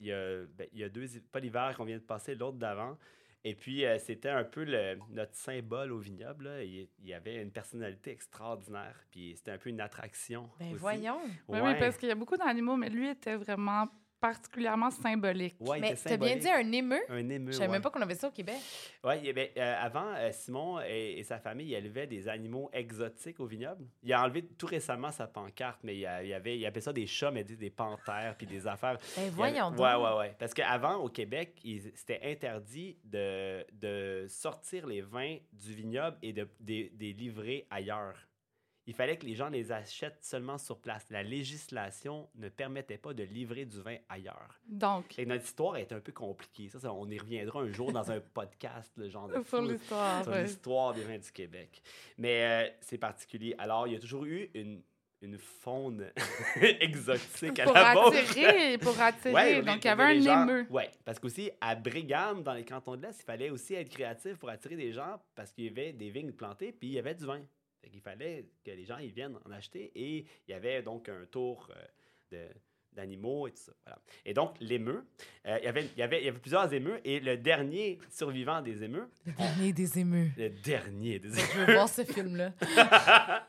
[0.00, 2.58] il, y a, ben, il y a deux, pas l'hiver qu'on vient de passer, l'autre
[2.58, 2.96] d'avant.
[3.44, 6.44] Et puis, euh, c'était un peu le- notre symbole au vignoble.
[6.44, 6.62] là.
[6.62, 8.96] Il, il avait une personnalité extraordinaire.
[9.10, 10.50] Puis, c'était un peu une attraction.
[10.58, 10.76] Ben aussi.
[10.80, 11.20] voyons.
[11.48, 11.72] Oui, Ouais.
[11.72, 13.86] oui, parce qu'il y a beaucoup d'animaux, mais lui était vraiment
[14.20, 15.56] particulièrement symbolique.
[15.60, 16.98] Ouais, Mais était t'as bien dit un émeu?
[17.08, 17.52] Un émeu.
[17.52, 17.72] Je savais ouais.
[17.72, 18.56] même pas qu'on avait ça au Québec.
[19.04, 23.84] Oui, avant, euh, Simon et, et sa famille, il élevait des animaux exotiques au vignoble.
[24.02, 26.92] Il a enlevé tout récemment sa pancarte, mais il, a- il avait, il appelait ça
[26.92, 28.98] des chats, mais des, des panthères, puis des affaires.
[29.16, 29.80] Ben voyons donc.
[29.80, 30.34] Ouais, ouais, ouais.
[30.38, 31.60] Parce qu'avant, au Québec,
[31.94, 37.66] c'était interdit de, de sortir les vins du vignoble et de, de- de les livrer
[37.70, 38.14] ailleurs.
[38.88, 41.04] Il fallait que les gens les achètent seulement sur place.
[41.10, 44.58] La législation ne permettait pas de livrer du vin ailleurs.
[44.66, 46.70] Donc, Et notre histoire est un peu compliquée.
[46.70, 50.22] Ça, ça, on y reviendra un jour dans un podcast, le genre de sur l'histoire.
[50.24, 50.42] sur ouais.
[50.44, 51.82] l'histoire des vins du Québec.
[52.16, 53.54] Mais euh, c'est particulier.
[53.58, 54.80] Alors, il y a toujours eu une,
[55.20, 56.10] une faune
[56.80, 58.14] exotique à Pour la base.
[58.16, 59.34] attirer, pour attirer.
[59.34, 60.66] Ouais, Donc, il y avait un gens- émeu.
[60.70, 64.36] Ouais, parce qu'aussi, à Brigham, dans les cantons de l'Est, il fallait aussi être créatif
[64.38, 67.14] pour attirer des gens parce qu'il y avait des vignes plantées puis il y avait
[67.14, 67.42] du vin.
[67.88, 71.08] Fait qu'il fallait que les gens ils viennent en acheter et il y avait donc
[71.08, 71.84] un tour euh,
[72.32, 72.48] de
[72.92, 73.72] d'animaux et tout ça.
[73.84, 73.98] Voilà.
[74.24, 75.06] Et donc, l'émeu,
[75.46, 77.98] euh, il, y avait, il, y avait, il y avait plusieurs émeux et le dernier
[78.10, 80.28] survivant des émeux, Le dernier des émeux.
[80.36, 82.52] le dernier des Je émeux, veux voir ce film-là.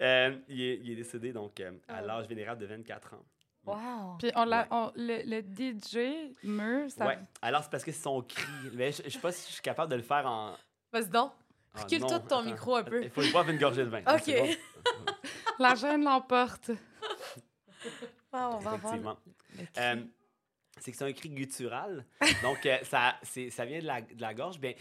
[0.00, 2.02] euh, il, est, il est décédé donc euh, à Ah.
[2.02, 3.24] l'âge vénérable de 24 ans.
[3.64, 4.16] Wow.
[4.18, 4.66] Puis on l'a, Ouais.
[4.70, 7.06] on- le, le DJ Meur, ça.
[7.06, 7.18] Ouais.
[7.42, 8.42] Alors, c'est parce que c'est son cri.
[8.74, 10.54] Mais je ne sais pas si je suis capable de le faire en,
[10.92, 11.32] Vas-y donc.
[11.74, 12.42] Ah, Recule non, tout ton attends.
[12.44, 13.02] micro un peu.
[13.04, 14.00] Il faut que je boive une gorgée de vin.
[14.00, 14.22] Ok.
[14.24, 14.58] C'est
[15.58, 16.70] La gêne l'emporte.
[18.32, 18.94] Ah, on va voir.
[18.94, 19.18] effectivement.
[19.78, 20.04] Euh,
[20.80, 22.04] c'est que c'est un cri guttural.
[22.42, 24.58] Donc, euh, ça, c'est- ça vient de la, de la gorge.
[24.60, 24.74] Bien,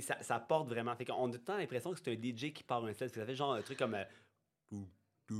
[0.00, 0.94] ça, ça porte vraiment.
[0.94, 3.00] Fait qu'on a tout le temps l'impression que c'est un DJ qui part un set.
[3.00, 3.94] Parce que ça fait genre un truc comme.
[3.96, 4.04] euh,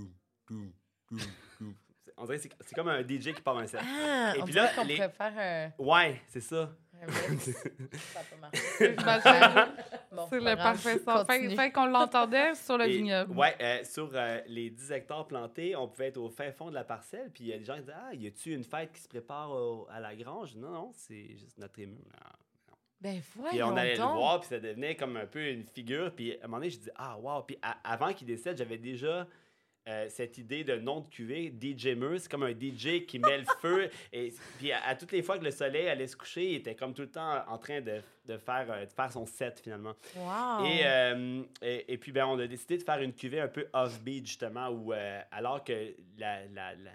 [2.16, 3.80] On dirait que c'est c'est comme un DJ qui part un set.
[3.82, 6.70] Ah, Et on puis dirait là, qu'on les- pourrait faire un, Ouais, c'est ça.
[7.02, 7.38] un.
[7.38, 9.68] Ça a pas
[10.30, 11.24] C'est le parfait son.
[11.24, 13.36] Fait, fait qu'on l'entendait sur le Et- vignoble.
[13.36, 16.74] Ouais, euh, sur euh, les 10 hectares plantés, on pouvait être au fin fond de
[16.74, 17.30] la parcelle.
[17.32, 19.08] Puis il y a des gens qui disaient Ah, y a-tu une fête qui se
[19.08, 20.54] prépare au- à la grange?
[20.56, 21.98] Non, non, c'est juste notre ému.
[23.00, 23.20] Ben
[23.50, 24.12] Puis on allait donc.
[24.12, 26.10] le voir, puis ça devenait comme un peu une figure.
[26.14, 27.42] Puis à un moment donné, je dis Ah, wow.
[27.42, 29.26] Puis à- avant qu'il décède, j'avais déjà.
[29.88, 33.38] Euh, cette idée de nom de cuvée, DJ Meux, c'est comme un DJ qui met
[33.38, 33.90] le feu.
[34.12, 36.74] Et puis à, à toutes les fois que le soleil allait se coucher, il était
[36.74, 39.94] comme tout le temps en train de, de faire, euh, de faire son set finalement.
[40.16, 40.64] Wow.
[40.64, 43.66] Et, euh, et, et puis, ben, on a décidé de faire une cuvée un peu
[43.72, 46.90] off-beat, justement, où, euh, alors que la, la, la,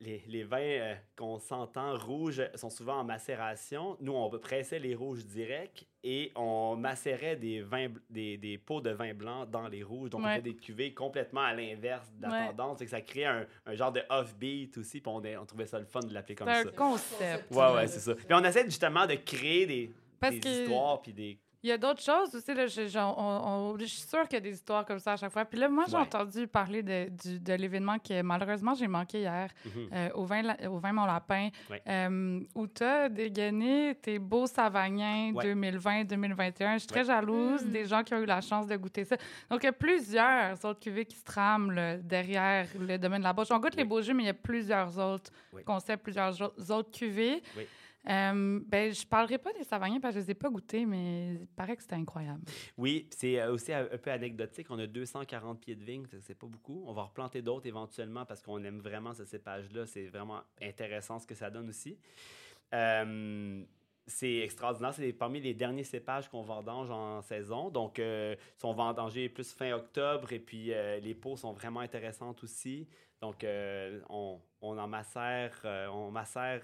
[0.00, 3.96] les, les vins euh, qu'on s'entend rouges sont souvent en macération.
[4.00, 8.90] Nous, on pressait les rouges directs et on macérait des, vins, des, des pots de
[8.90, 10.10] vin blanc dans les rouges.
[10.10, 10.36] Donc, on Ouais.
[10.36, 12.46] fait des cuvées complètement à l'inverse de la Ouais.
[12.48, 12.78] tendance.
[12.78, 15.00] Que ça crée un, un genre de off-beat aussi.
[15.00, 16.68] Puis on, trouvait ça le fun de l'appeler comme C'est ça.
[16.68, 17.50] un concept.
[17.50, 18.14] Ouais, ouais, c'est ça.
[18.14, 19.90] Puis on essaie justement de créer des,
[20.30, 21.38] des histoires puis des...
[21.64, 22.52] Il y a d'autres choses aussi.
[22.52, 25.12] Là, je, genre, on- on- je suis sûre qu'il y a des histoires comme ça
[25.12, 25.46] à chaque fois.
[25.46, 26.02] Puis là, moi, j'ai Ouais.
[26.02, 27.08] entendu parler de,
[27.56, 29.88] l'événement que malheureusement j'ai manqué hier Mhm.
[29.94, 31.80] euh, au, vin, La- au vin Mon Lapin, Ouais.
[31.88, 35.42] euh, où tu as dégainé tes beaux Savagnins Ouais.
[35.42, 36.74] 2020-2021.
[36.74, 37.70] Je suis très jalouse Mm.
[37.70, 39.16] des gens qui ont eu la chance de goûter ça.
[39.50, 43.24] Donc, il y a plusieurs autres cuvées qui se trament là, derrière le domaine de
[43.24, 43.48] la bouche.
[43.50, 45.30] On goûte les beaux jus, mais il y a plusieurs autres
[45.64, 46.38] concepts, plusieurs
[46.70, 47.42] autres cuvées.
[47.56, 47.66] Oui.
[48.08, 51.34] Euh, ben, je parlerai pas des Savagnins parce que je les ai pas goûtés, mais
[51.34, 52.42] il paraît que c'était incroyable.
[52.76, 54.66] Oui, c'est euh, aussi un peu anecdotique.
[54.70, 56.84] On a 240 pieds de vigne, c'est pas beaucoup.
[56.86, 59.86] On va replanter d'autres éventuellement parce qu'on aime vraiment ce cépage-là.
[59.86, 61.98] C'est vraiment intéressant ce que ça donne aussi.
[62.74, 63.62] Euh,
[64.06, 64.92] c'est extraordinaire.
[64.92, 67.70] C'est parmi les derniers cépages qu'on vendange en saison.
[67.70, 72.42] Donc, euh, sont vendangés plus fin octobre et puis euh, les peaux sont vraiment intéressantes
[72.44, 72.86] aussi.
[73.22, 73.46] Donc,
[74.10, 75.58] on, on en macère,
[75.90, 76.62] on macère.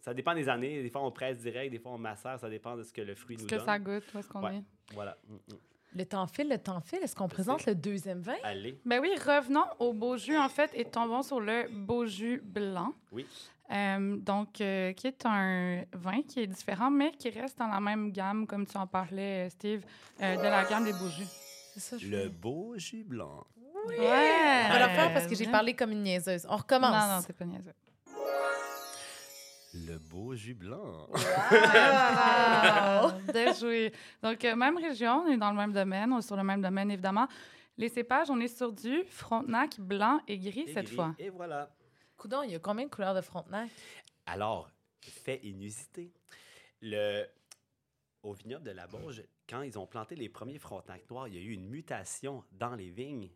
[0.00, 0.82] Ça dépend des années.
[0.82, 2.38] Des fois, on presse direct, des fois, on macère.
[2.38, 3.64] Ça dépend de ce que le fruit Est-ce nous que donne.
[3.64, 4.04] ça goûte?
[4.14, 4.56] Où est-ce qu'on Ouais.
[4.56, 4.94] est?
[4.94, 5.16] Voilà.
[5.28, 5.56] Mm, mm.
[5.94, 6.98] Le temps file, le temps file.
[7.02, 8.34] Est-ce qu'on présente le deuxième vin?
[8.44, 8.78] Allez.
[8.84, 12.92] Ben oui, revenons au beau jus, en fait, et tombons sur le beau jus blanc.
[13.12, 13.26] Oui.
[13.72, 17.80] Euh, donc, euh, qui est un vin qui est différent, mais qui reste dans la
[17.80, 19.84] même gamme, comme tu en parlais, Steve,
[20.20, 21.24] euh, de la gamme des beaux jus.
[21.74, 22.28] C'est ça, je Le voulais.
[22.28, 23.44] beau jus blanc.
[23.86, 23.96] Ouais!
[23.98, 26.46] On va le faire parce que j'ai parlé comme une niaiseuse.
[26.48, 26.90] On recommence.
[26.92, 27.72] Non, non, c'est pas niaiseux.
[29.86, 31.08] Le beau jus blanc.
[31.50, 33.92] Ah, bien joué.
[34.22, 36.62] Donc, euh, même région, on est dans le même domaine, on est sur le même
[36.62, 37.26] domaine, évidemment.
[37.76, 40.94] Les cépages, on est sur du Frontenac blanc et gris Et cette gris.
[40.94, 41.14] fois.
[41.18, 41.68] Et voilà.
[42.16, 43.68] Coudon, il y a combien de couleurs de Frontenac?
[44.24, 44.70] Alors,
[45.02, 46.12] fait inusité.
[46.80, 47.24] Le...
[48.22, 51.38] Au vignoble de la Bauge, quand ils ont planté les premiers frontenacs noirs, il y
[51.38, 53.30] a eu une mutation dans les vignes.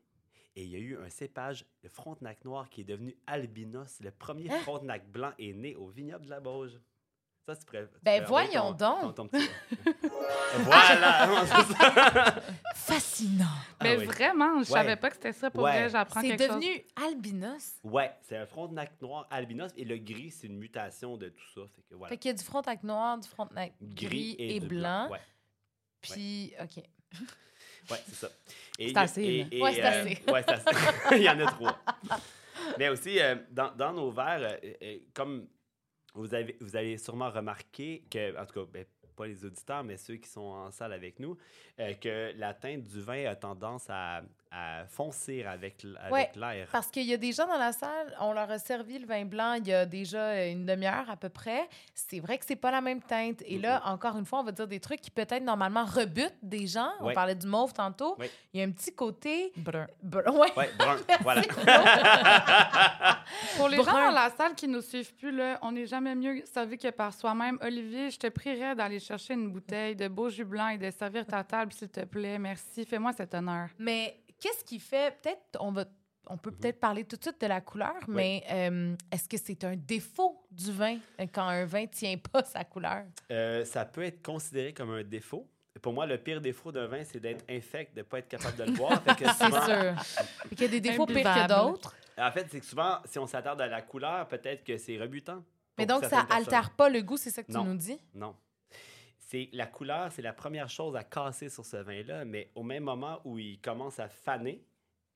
[0.56, 3.98] Et il y a eu un cépage, le frontenac noir, qui est devenu albinos.
[4.00, 4.58] Le premier Hein?
[4.62, 6.78] frontenac blanc est né au vignoble de la Bauge.
[7.46, 9.00] Ça, tu pourrais- tu Ben, voyons ton- donc.
[9.00, 9.48] ton- ton petit-
[10.64, 11.44] voilà!
[11.46, 12.34] c'est ça.
[12.74, 13.44] Fascinant.
[13.82, 14.04] Mais Ah oui.
[14.04, 14.78] vraiment, je Ouais.
[14.80, 15.50] savais pas que c'était ça.
[15.50, 15.70] Pour Ouais.
[15.72, 16.56] vrai, j'apprends C'est quelque chose.
[16.56, 17.74] devenu albinos?
[17.82, 21.62] Ouais, c'est un frontenac noir albinos et le gris, c'est une mutation de tout ça.
[21.74, 22.08] Fait que voilà.
[22.10, 25.08] Fait qu'il y a du Frontenac noir, du Frontenac gris, et, blanc.
[25.10, 25.20] Ouais,
[26.02, 26.82] Puis, OK.
[27.90, 28.28] ouais c'est ça.
[28.78, 29.48] Et C'est assez, et- là.
[29.52, 30.22] et, Ouais, c'est euh, assez.
[30.32, 31.16] ouais, c'est assez.
[31.16, 31.78] il y en a trois.
[32.78, 35.46] Mais aussi, euh, dans, dans nos verres, euh, euh, comme
[36.14, 38.84] vous avez, vous avez sûrement remarqué que, en tout cas, ben,
[39.16, 41.36] pas les auditeurs, mais ceux qui sont en salle avec nous,
[41.78, 44.22] euh, que la teinte du vin a tendance à,
[44.52, 46.66] à foncir avec, l- avec Ouais, l'air.
[46.72, 49.24] Parce qu'il y a des gens dans la salle, on leur a servi le vin
[49.24, 51.68] blanc il y a déjà une demi-heure à peu près.
[51.94, 53.42] C'est vrai que c'est pas la même teinte.
[53.46, 56.66] Et là, encore une fois, on va dire des trucs qui peut-être normalement rebutent des
[56.66, 56.90] gens.
[57.00, 58.16] On parlait du mauve tantôt.
[58.18, 58.30] Ouais.
[58.52, 59.52] Il y a un petit côté...
[59.56, 59.86] Brun.
[60.04, 60.52] Br- Ouais.
[60.56, 61.42] Ouais, brun, voilà.
[63.56, 64.06] Pour les gens Brun.
[64.08, 67.12] dans la salle qui nous suivent plus, là, on n'est jamais mieux servi que par
[67.12, 67.58] soi-même.
[67.62, 71.26] Olivier, je te prierais d'aller chercher une bouteille de beau jus blanc et de servir
[71.26, 72.38] ta table, s'il te plaît.
[72.38, 72.84] Merci.
[72.84, 73.68] Fais-moi cet honneur.
[73.78, 75.16] Mais qu'est-ce qui fait...
[75.22, 75.84] Peut-être, on va...
[76.28, 79.64] On peut peut-être parler tout de suite de la couleur, mais euh, est-ce que c'est
[79.64, 83.04] un défaut du vin euh, quand un vin tient pas sa couleur?
[83.32, 85.48] Euh, ça peut être considéré comme un défaut.
[85.82, 88.56] Pour moi, le pire défaut d'un vin, c'est d'être infect, de ne pas être capable
[88.58, 89.02] de le boire.
[89.18, 89.94] C'est sûr.
[90.50, 91.96] Qu'il y a des défauts pires que d'autres.
[92.18, 95.42] En fait, c'est que souvent, si on s'attarde à la couleur, peut-être que c'est rebutant.
[95.78, 96.54] Mais donc, ça certaines personnes.
[96.54, 97.62] altère pas le goût, c'est ça que Non.
[97.62, 97.98] tu nous dis?
[98.14, 98.36] Non.
[99.30, 102.82] C'est la couleur, c'est la première chose à casser sur ce vin-là, mais au même
[102.82, 104.64] moment où il commence à faner,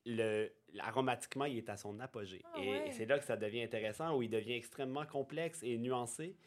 [0.05, 0.47] le,
[0.79, 2.41] aromatiquement, il est à son apogée.
[2.53, 2.91] Ah et ouais.
[2.91, 6.37] c'est là que ça devient intéressant, où il devient extrêmement complexe et nuancé.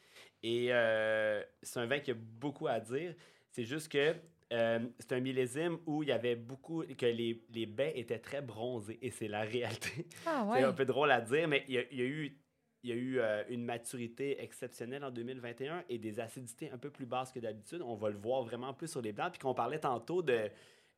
[0.43, 3.15] Et euh, c'est un vin qui a beaucoup à dire.
[3.51, 4.15] C'est juste que
[4.51, 8.41] euh, c'est un millésime où il y avait beaucoup, que les, les baies étaient très
[8.41, 10.07] bronzées, et c'est la réalité.
[10.25, 12.39] Ah C'est un peu drôle à dire, mais il y a, il y a eu,
[12.83, 16.91] il y a eu euh, une maturité exceptionnelle en 2021 et des acidités un peu
[16.91, 17.83] plus basses que d'habitude.
[17.83, 19.33] On va le voir vraiment plus sur les blancs.
[19.33, 20.49] Puis qu'on parlait tantôt de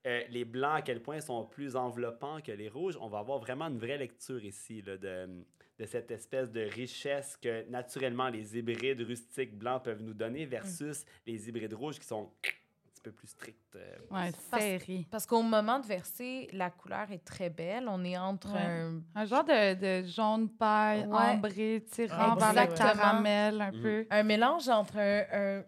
[0.07, 3.19] euh, les blancs, à quel point ils sont plus enveloppants que les rouges, on va
[3.19, 5.29] avoir vraiment une vraie lecture ici là, de,
[5.79, 11.05] de cette espèce de richesse que naturellement les hybrides rustiques blancs peuvent nous donner versus
[11.27, 12.31] les hybrides rouges qui sont
[13.01, 13.77] petit peu plus stricts.
[13.77, 15.07] euh, Ouais, Parce- serré.
[15.11, 17.87] Parce qu'au moment de verser, la couleur est très belle.
[17.89, 18.61] On est entre Ouais.
[18.61, 19.01] un...
[19.15, 21.17] Un genre de, de jaune paille Ouais.
[21.17, 23.83] ambré, tirant vers le caramel un Mhm.
[23.83, 24.07] peu.
[24.11, 25.63] un mélange entre un, un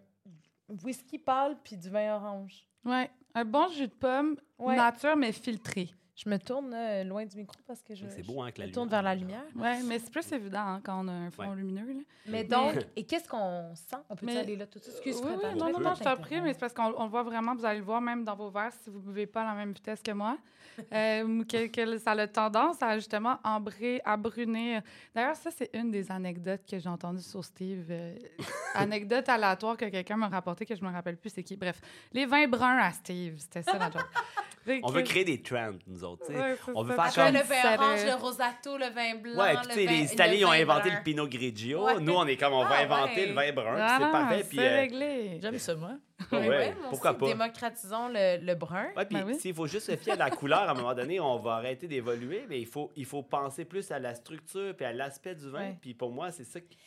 [0.83, 2.67] whisky pâle puis du vin orange.
[2.85, 4.75] Ouais, un bon jus de pomme Ouais.
[4.75, 5.89] nature, mais filtré.
[6.15, 6.75] Je me tourne
[7.07, 9.01] loin du micro parce que je, beau, hein, avec la je me tourne lumière.
[9.01, 9.43] vers la lumière.
[9.55, 11.55] Ouais, mais c'est plus évident hein, quand on a un fond Ouais.
[11.55, 11.91] lumineux.
[11.91, 11.99] Là.
[12.27, 13.95] Mais donc, et qu'est-ce qu'on sent?
[14.09, 14.95] On peut Mais- aller là tout de suite?
[14.97, 17.05] Excuse, oui, oui, non, je non, non, je t'en prie, mais c'est parce qu'on on
[17.05, 19.25] le voit vraiment, vous allez le voir même dans vos verres si vous ne buvez
[19.25, 20.37] pas à la même vitesse que moi,
[20.93, 24.83] euh, que, que ça a tendance à justement embrer, à brunir.
[25.15, 27.87] D'ailleurs, ça, c'est une des anecdotes que j'ai entendues sur Steve.
[27.89, 28.15] euh,
[28.75, 31.57] anecdote aléatoire que quelqu'un m'a rapporté que je me rappelle plus c'est qui.
[31.57, 34.05] Bref, les vins bruns à Steve, c'était ça la joke.
[34.83, 36.31] On veut créer des trends, nous autres.
[36.31, 39.67] Ouais, on veut faire comme- le vin orange, le- rosato, le vin blanc, Ouais, puis
[39.67, 40.97] le tu sais, vin- les Italiens le ont inventé brun.
[40.99, 41.85] le Pinot Grigio.
[41.85, 41.99] Ouais.
[41.99, 43.27] Nous, on est comme, on va Ah, inventer ouais.
[43.27, 43.71] le vin brun.
[43.71, 44.45] Voilà, c'est parfait.
[44.49, 45.39] Puis, c'est euh, réglé.
[45.41, 45.91] J'aime ça, moi.
[46.31, 47.25] ouais, Ouais, pourquoi aussi, pas?
[47.27, 48.87] Démocratisons le, le brun.
[48.95, 49.35] Ouais, puis Ben oui.
[49.39, 51.87] s'il faut juste se fier à la couleur, à un moment donné, on va arrêter
[51.87, 55.49] d'évoluer, mais il faut, il faut penser plus à la structure puis à l'aspect du
[55.49, 55.73] vin.
[55.81, 56.77] Puis pour moi, c'est ça qui.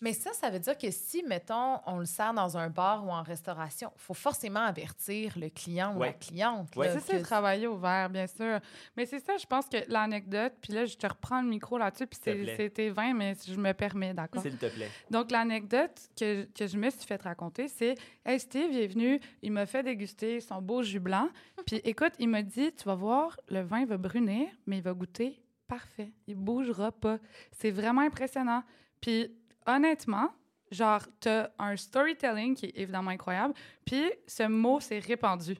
[0.00, 3.10] Mais ça, ça veut dire que si, mettons, on le sert dans un bar ou
[3.10, 6.74] en restauration, il faut forcément avertir le client ou la cliente.
[6.76, 6.88] Ouais.
[6.88, 8.60] là, C'est ça, que- travailler au vert, bien sûr.
[8.96, 12.06] Mais c'est ça, je pense que l'anecdote, puis là, je te reprends le micro là-dessus,
[12.06, 14.42] puis c'était 20, mais je me permets, d'accord?
[14.42, 14.90] S'il te plaît.
[15.10, 17.94] Donc, l'anecdote que, que je me suis fait raconter, c'est
[18.26, 21.28] Hey, Steve, il est venu, il m'a fait déguster son beau jus blanc.
[21.66, 24.92] Puis, écoute, il m'a dit Tu vas voir, le vin va brunir, mais il va
[24.92, 26.12] goûter parfait.
[26.26, 27.18] Il bougera pas.
[27.52, 28.62] C'est vraiment impressionnant.
[29.00, 29.30] Puis,
[29.66, 30.30] honnêtement,
[30.70, 33.54] genre, t'as un storytelling qui est évidemment incroyable.
[33.84, 35.56] Puis, ce mot s'est répandu.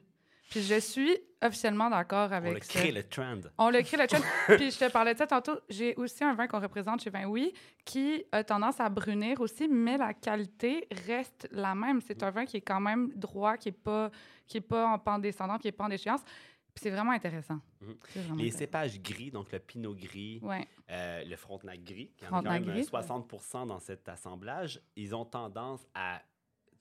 [0.49, 2.79] Puis, je suis officiellement d'accord On avec a ça.
[2.79, 3.39] créé le trend.
[3.57, 4.19] On le crée le trend.
[4.57, 5.59] Puis je te parlais de ça tantôt.
[5.69, 9.67] J'ai aussi un vin qu'on représente chez Vin Oui qui a tendance à brunir aussi,
[9.67, 11.99] mais la qualité reste la même.
[12.01, 14.09] C'est un vin qui est quand même droit, qui n'est pas,
[14.47, 16.21] qui est pas en pente descendante, qui n'est pas en déchéance.
[16.23, 17.59] Puis c'est vraiment intéressant.
[17.81, 17.95] Mhm.
[18.15, 18.57] Vraiment Les intéressant.
[18.57, 20.67] cépages gris, donc le pinot gris, Ouais.
[20.89, 22.81] euh, le frontenac gris, qui en a quand même gris.
[22.81, 26.21] euh, 60% dans cet assemblage, ils ont tendance à,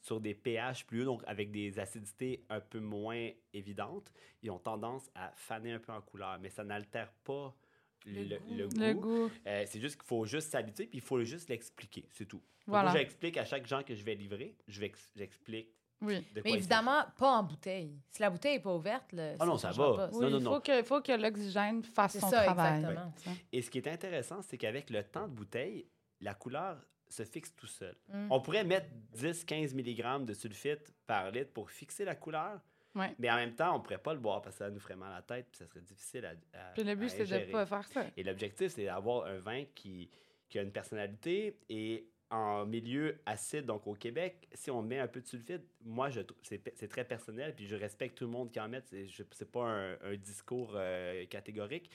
[0.05, 4.59] sur des pH plus hauts, donc avec des acidités un peu moins évidentes, ils ont
[4.59, 7.57] tendance à faner un peu en couleur, mais ça n'altère pas
[8.05, 8.81] le, Le le goût.
[8.81, 9.31] Le goût.
[9.47, 12.37] Euh, c'est juste qu'il faut juste s'habituer, puis il faut juste l'expliquer, c'est tout.
[12.37, 12.91] Donc, Voilà.
[12.91, 15.71] Moi, j'explique à chaque gens que je vais livrer, je vais ex- j'explique
[16.03, 16.19] Oui.
[16.35, 17.99] de quoi Mais évidemment, pas en bouteille.
[18.11, 19.95] Si la bouteille n'est pas ouverte, là, Ah non, ça va.
[19.95, 20.07] pas.
[20.09, 20.53] Non, Oui, non, il non.
[20.57, 22.81] faut que, faut que l'oxygène fasse C'est son ça, travail.
[22.81, 23.13] exactement.
[23.17, 23.31] Ça.
[23.53, 25.87] Et ce qui est intéressant, c'est qu'avec le temps de bouteille,
[26.21, 26.77] la couleur
[27.09, 27.95] se fixe tout seul.
[28.09, 28.29] Mm.
[28.31, 28.87] On pourrait mettre
[29.17, 32.61] 10-15 mg de sulfite par litre pour fixer la couleur,
[32.95, 33.13] Ouais.
[33.19, 34.95] mais en même temps, on ne pourrait pas le boire parce que ça nous ferait
[34.97, 37.35] mal à la tête puis ça serait difficile à, à Puis le but, c'est de
[37.47, 38.05] ne pas faire ça.
[38.17, 40.09] Et l'objectif, c'est d'avoir un vin qui,
[40.49, 45.07] qui a une personnalité et en milieu acide, donc au Québec, si on met un
[45.09, 48.59] peu de sulfite, moi, je c'est très personnel, puis je respecte tout le monde qui
[48.61, 48.81] en met.
[48.87, 51.91] C'est je- c'est pas un, un discours euh, catégorique.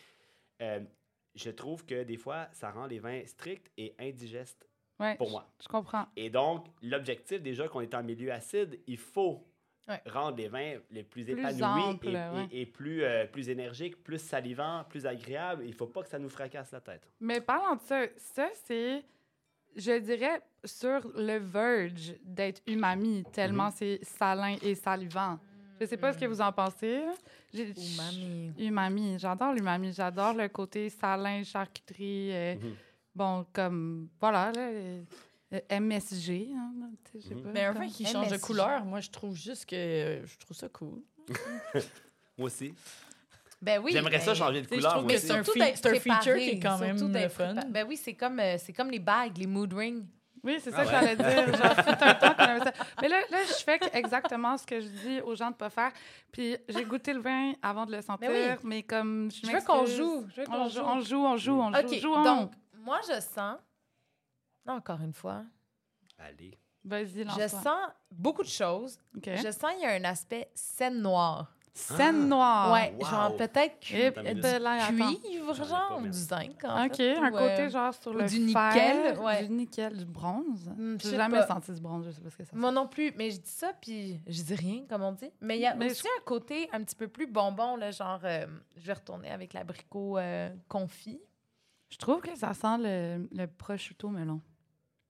[0.61, 0.81] Euh,
[1.35, 4.68] je trouve que des fois, ça rend les vins stricts et indigestes
[4.99, 5.47] Ouais, pour moi.
[5.63, 6.05] Je comprends.
[6.15, 9.45] Et donc, l'objectif, déjà qu'on est en milieu acide, il faut
[9.87, 10.01] Ouais.
[10.07, 12.47] rendre les vins les plus, Plus épanouis amples, et, ouais.
[12.51, 15.63] et- et plus, euh, plus énergiques, plus salivants, plus agréables.
[15.65, 17.07] Il faut pas que ça nous fracasse la tête.
[17.19, 19.03] Mais parlant de ça, ça, c'est,
[19.75, 25.39] je dirais, sur le verge d'être umami, tellement c'est salin et salivant.
[25.81, 27.01] Je sais pas ce que vous en pensez.
[27.53, 28.53] Umami.
[28.59, 32.31] Umami, j'adore l'umami, j'adore le côté salin, charcuterie.
[32.31, 32.75] euh, Mhm.
[33.19, 35.01] Bon, comme, voilà, là, euh,
[35.53, 36.71] euh, MSG, hein,
[37.19, 37.41] sais, Mhm.
[37.43, 37.49] pas.
[37.53, 40.55] Mais un vin qui change de couleur, moi, je trouve juste que euh, je trouve
[40.55, 41.01] ça cool.
[42.37, 42.73] Moi aussi.
[43.61, 43.91] Ben oui.
[43.91, 45.05] J'aimerais ça ben, changer de couleur.
[45.05, 45.19] aussi.
[45.19, 45.43] c'est un un
[45.99, 47.53] feature qui est quand même d'être fun.
[47.55, 50.05] prépa- Ben oui, c'est comme, euh, c'est comme les bagues, les mood rings.
[50.41, 51.53] Oui, c'est ça Ah que j'allais dire.
[51.57, 52.73] Genre, un temps qu'on avait ça.
[53.01, 55.91] Mais là, là, je fais exactement ce que je dis aux gens de pas faire.
[56.31, 58.55] Puis j'ai goûté le vin avant de le sentir, oui.
[58.63, 60.25] mais comme je Je veux qu'on joue.
[60.33, 60.79] Je veux qu'on On joue.
[60.79, 62.49] joue, on joue, on joue, on joue.
[62.89, 63.57] Moi, je sens...
[64.67, 65.43] Encore une fois.
[66.17, 66.57] Allez.
[66.83, 68.97] Vas-y, Je sens beaucoup de choses.
[69.23, 71.53] Je sens qu'il y a un aspect scène noire.
[71.71, 72.25] Scène Ah.
[72.25, 72.73] noire.
[72.73, 73.05] ouais, wow.
[73.05, 74.41] genre peut-être cuivre, ai
[75.67, 78.51] genre, du zinc, en OK, fait, un ou, côté euh, genre sur ou le du
[78.51, 79.43] fer, nickel, ouais.
[79.47, 80.69] Du nickel, du bronze.
[80.77, 81.47] Je J'ai jamais pas.
[81.47, 83.49] senti du bronze, je sais pas ce que ça Moi non plus, mais je dis
[83.51, 85.31] ça, puis je dis rien, comme on dit.
[85.39, 88.19] Mais il y a Mais aussi un côté un petit peu plus bonbon, là, genre,
[88.23, 91.21] euh, je vais retourner avec l'abricot euh, confit.
[91.89, 94.41] Je trouve que ça sent le, le prosciutto melon.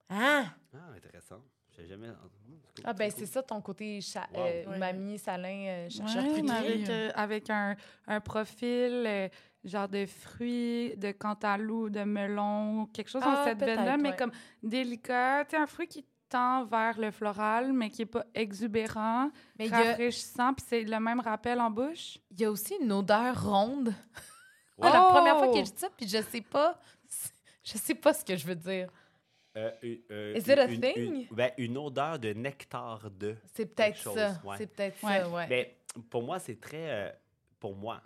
[0.10, 0.46] Ah!
[0.74, 1.42] Ah, intéressant.
[1.78, 2.08] J'ai jamais.
[2.08, 3.20] cool, Ah, ben cool.
[3.20, 4.40] c'est ça ton côté cha- Wow.
[4.42, 4.76] euh, Ouais.
[4.78, 7.76] umami, salin, euh, cha- Ouais, mais avec, euh, avec un,
[8.08, 9.30] un profil euh,
[9.64, 14.16] genre de fruits, de cantaloupe, de melon, quelque chose dans Ah, cette veine-là, mais ouais.
[14.16, 14.32] comme
[14.64, 15.46] délicat.
[15.46, 19.68] Tu sais, un fruit qui tend vers le floral, mais qui n'est pas exubérant, Mais
[19.68, 22.20] y, a, rafraîchissant, puis c'est le même rappel en bouche?
[22.32, 23.94] il y a aussi une odeur ronde.
[24.80, 24.90] Ouais.
[24.92, 25.12] Ah, la Oh!
[25.14, 26.80] première fois que je dis ça, puis je sais pas,
[27.64, 28.90] je sais pas ce que je veux dire.
[29.58, 30.98] Euh, une- euh, Is it a une- thing?
[30.98, 33.36] Une, ben, une odeur de nectar de.
[33.54, 34.42] C'est peut-être Quelque chose, ça.
[34.46, 34.56] ouais.
[34.58, 35.20] C'est peut-être Ouais.
[35.20, 35.48] ça, ouais.
[35.50, 35.78] Mais
[36.10, 36.90] pour moi, c'est très.
[36.90, 37.12] euh,
[37.60, 38.02] pour moi,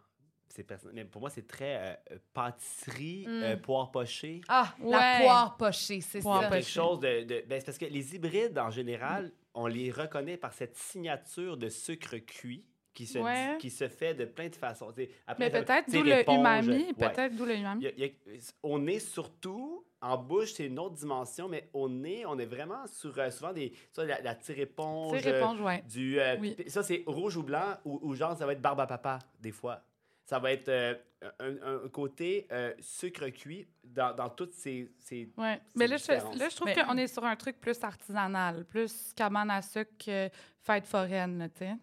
[0.47, 3.43] c'est mais pour moi, c'est très euh, euh, pâtisserie, Mm.
[3.43, 4.41] euh, poire pochée.
[4.47, 6.37] Ah, la poire pochée, c'est ça.
[6.39, 6.61] quelque pochée.
[6.63, 7.23] chose de.
[7.23, 11.57] de- ben, c'est parce que les hybrides, en général, on les reconnaît par cette signature
[11.57, 13.57] de sucre cuit qui se, Ouais.
[13.59, 14.89] qui se fait de plein de façons.
[14.89, 16.85] Après, Mais peut-être d'où le umami.
[16.85, 16.93] ouais.
[16.93, 17.81] Peut-être d'où le umami.
[17.81, 21.47] Il y a- il y a- au nez, surtout, en bouche, c'est une autre dimension,
[21.47, 23.73] mais au nez, on est vraiment sur euh, souvent des.
[23.91, 25.19] Ça, la, la tire-éponge.
[25.21, 25.81] C'est réponse, ouais.
[25.89, 26.55] Du, euh, Oui.
[26.67, 29.51] Ça, c'est rouge ou blanc, ou, ou genre, ça va être barbe à papa, des
[29.51, 29.81] fois.
[30.25, 30.95] Ça va être euh,
[31.39, 34.89] un, côté euh, sucre cuit dans, dans toutes ces.
[34.99, 35.29] ces
[35.75, 39.13] Mais là, je, là, je trouve Mais- qu'on est sur un truc plus artisanal, plus
[39.15, 40.29] cabane à sucre que
[40.61, 41.73] fête foraine, tu sais.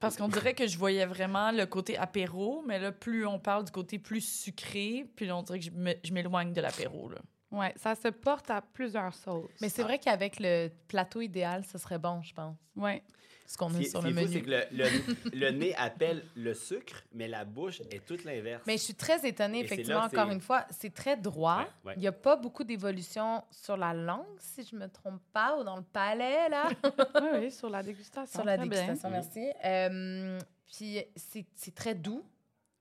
[0.00, 3.64] Parce qu'on dirait que je voyais vraiment le côté apéro, mais là, plus on parle
[3.64, 7.10] du côté plus sucré, puis là, on dirait que je m'éloigne de l'apéro.
[7.50, 9.50] Ouais, ça se porte à plusieurs sauces.
[9.60, 12.56] Mais c'est vrai qu'avec le plateau idéal, ce serait bon, je pense.
[12.76, 13.02] Ouais.
[13.46, 14.44] Ce qu'on a sur ce le qui est fou, c'est menu.
[14.44, 14.84] que le,
[15.30, 18.62] le, le nez appelle le sucre, mais la bouche est toute l'inverse.
[18.66, 21.60] Mais je suis très étonnée, Et effectivement, là, encore une fois, c'est très droit.
[21.60, 21.92] Ouais, ouais.
[21.96, 25.64] Il n'y a pas beaucoup d'évolution sur la langue, si je me trompe pas, ou
[25.64, 26.68] dans le palais, là.
[27.22, 28.40] oui, oui, sur la dégustation.
[28.40, 28.80] sur la très bien.
[28.82, 29.48] dégustation, merci.
[29.64, 32.22] Euh, puis c'est c'est très doux.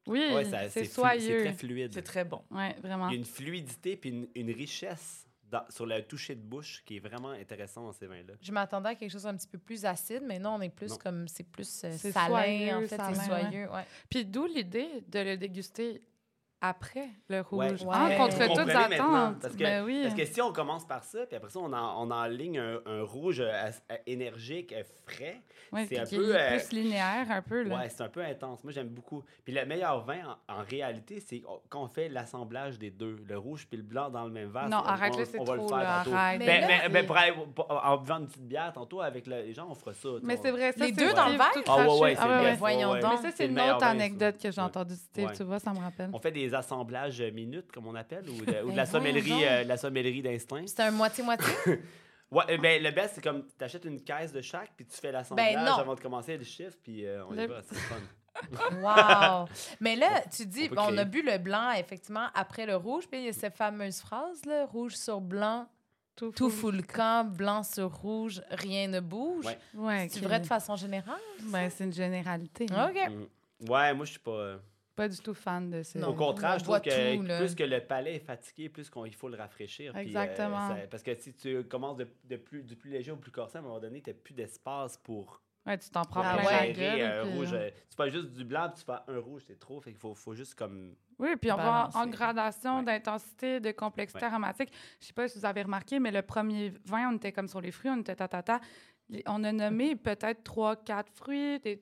[0.08, 1.22] Oui, Ouais, ça- c'est soyeux.
[1.40, 1.92] C'est très fluide.
[1.94, 2.42] C'est très bon.
[2.52, 3.10] Ouais, vraiment.
[3.10, 6.84] Il y a une fluidité puis une, une richesse dans- sur le toucher de bouche
[6.86, 8.34] qui est vraiment intéressant dans ces vins-là.
[8.42, 10.92] Je m'attendais à quelque chose un petit peu plus acide, mais non, on est plus
[10.92, 10.98] Non.
[10.98, 13.84] comme, c'est plus euh, C'est salin, soyeux, en fait, salin, c'est soyeux, ouais.
[14.10, 16.02] Puis d'où l'idée de le déguster
[16.62, 17.70] après le Ouais.
[17.70, 17.82] rouge.
[17.84, 17.94] Ouais.
[17.96, 19.40] Hein, contre Vous toutes attentes.
[19.42, 20.02] parce que- Ben oui.
[20.04, 22.80] Parce que si on commence par ça, puis après ça, on, en, on enligne un,
[22.86, 23.52] un rouge euh,
[23.92, 25.42] euh, énergique, euh, frais,
[25.72, 27.64] Ouais, c'est un peu, euh, plus linéaire un peu.
[27.64, 27.78] Là.
[27.78, 28.64] ouais, c'est un peu intense.
[28.64, 29.24] Moi, j'aime beaucoup.
[29.44, 33.38] Puis le meilleur vin, en, en réalité, c'est quand on fait l'assemblage des deux, le
[33.38, 34.70] rouge puis le blanc dans le même verre.
[34.70, 35.68] non, c'est- arrête on- là, c'est on va le trop.
[35.70, 36.16] faire là, tantôt.
[36.16, 36.40] arrête.
[36.40, 39.28] Mais Ben, là, ben, ben, pour aller- pour- en buvant une petite bière tantôt avec
[39.28, 40.10] le- les gens, on fera ça.
[40.24, 41.52] Mais c'est vrai, ça, Les c'est deux dans le verre?
[41.68, 42.56] Ah ouais, ouais, c'est Ah ouais, ouais.
[42.56, 43.12] Voyons Ouais, donc.
[43.22, 44.68] Mais ça, c'est une autre anecdote que j'ai Ouais.
[44.68, 45.34] entendue Steve, Ouais.
[45.36, 46.10] tu vois, ça me rappelle.
[46.14, 49.46] On fait des assemblages minutes, comme on appelle, ou de, ou de Ben la sommellerie,
[49.46, 50.64] euh, de la sommellerie d'instinct.
[50.68, 51.48] C'est un moitié-moitié?
[52.30, 54.98] Ouais, euh, ben, le best, c'est comme tu achètes une caisse de chaque, puis tu
[55.00, 55.76] fais l'assemblage Ben non.
[55.76, 57.96] avant de commencer le chiffre, puis euh, on y Le- va, c'est fun.
[58.82, 59.48] Wow!
[59.80, 63.08] Mais là, tu dis, On on a bu le blanc, effectivement, après le rouge.
[63.10, 65.68] Puis il y a cette fameuse phrase, là, rouge sur blanc,
[66.18, 66.68] Tout, tout fou.
[66.68, 69.46] fout le camp, blanc sur rouge, rien ne bouge.
[69.46, 69.58] Ouais.
[69.74, 71.22] Ouais, C'est vrai de façon générale?
[71.44, 72.66] Ben, c'est une généralité.
[72.66, 73.10] OK.
[73.10, 73.72] Mm.
[73.72, 74.58] Ouais, moi, je suis pas.
[75.00, 76.00] Euh, Pas du tout fan de ça.
[76.00, 76.10] Non.
[76.10, 79.16] Au contraire, on je trouve que tout, plus que le palais est fatigué, plus qu'il
[79.16, 79.92] faut le rafraîchir.
[79.94, 80.70] puis, euh, Exactement.
[80.70, 83.58] ça- parce que si tu commences de, de plus, du plus léger au plus corsé,
[83.58, 86.44] à un moment donné, tu n'as plus d'espace pour, Ouais, tu t'en prends plein ouais.
[86.70, 87.12] la gérer gueule.
[87.12, 87.54] un puis, rouge.
[87.54, 89.82] euh, euh, Tu fais juste du blanc, puis tu fais un rouge, c'est trop.
[89.82, 90.96] Fait qu'il faut, faut juste comme.
[91.20, 92.86] Oui, puis on va en gradation Ouais.
[92.86, 94.32] d'intensité, de complexité Ouais.
[94.32, 94.72] aromatique.
[95.02, 97.60] Je sais pas si vous avez remarqué, mais le premier vin, on était comme sur
[97.60, 98.62] les fruits, on était tatata.
[99.10, 101.60] Les- On a nommé peut-être trois, quatre fruits.
[101.60, 101.80] des-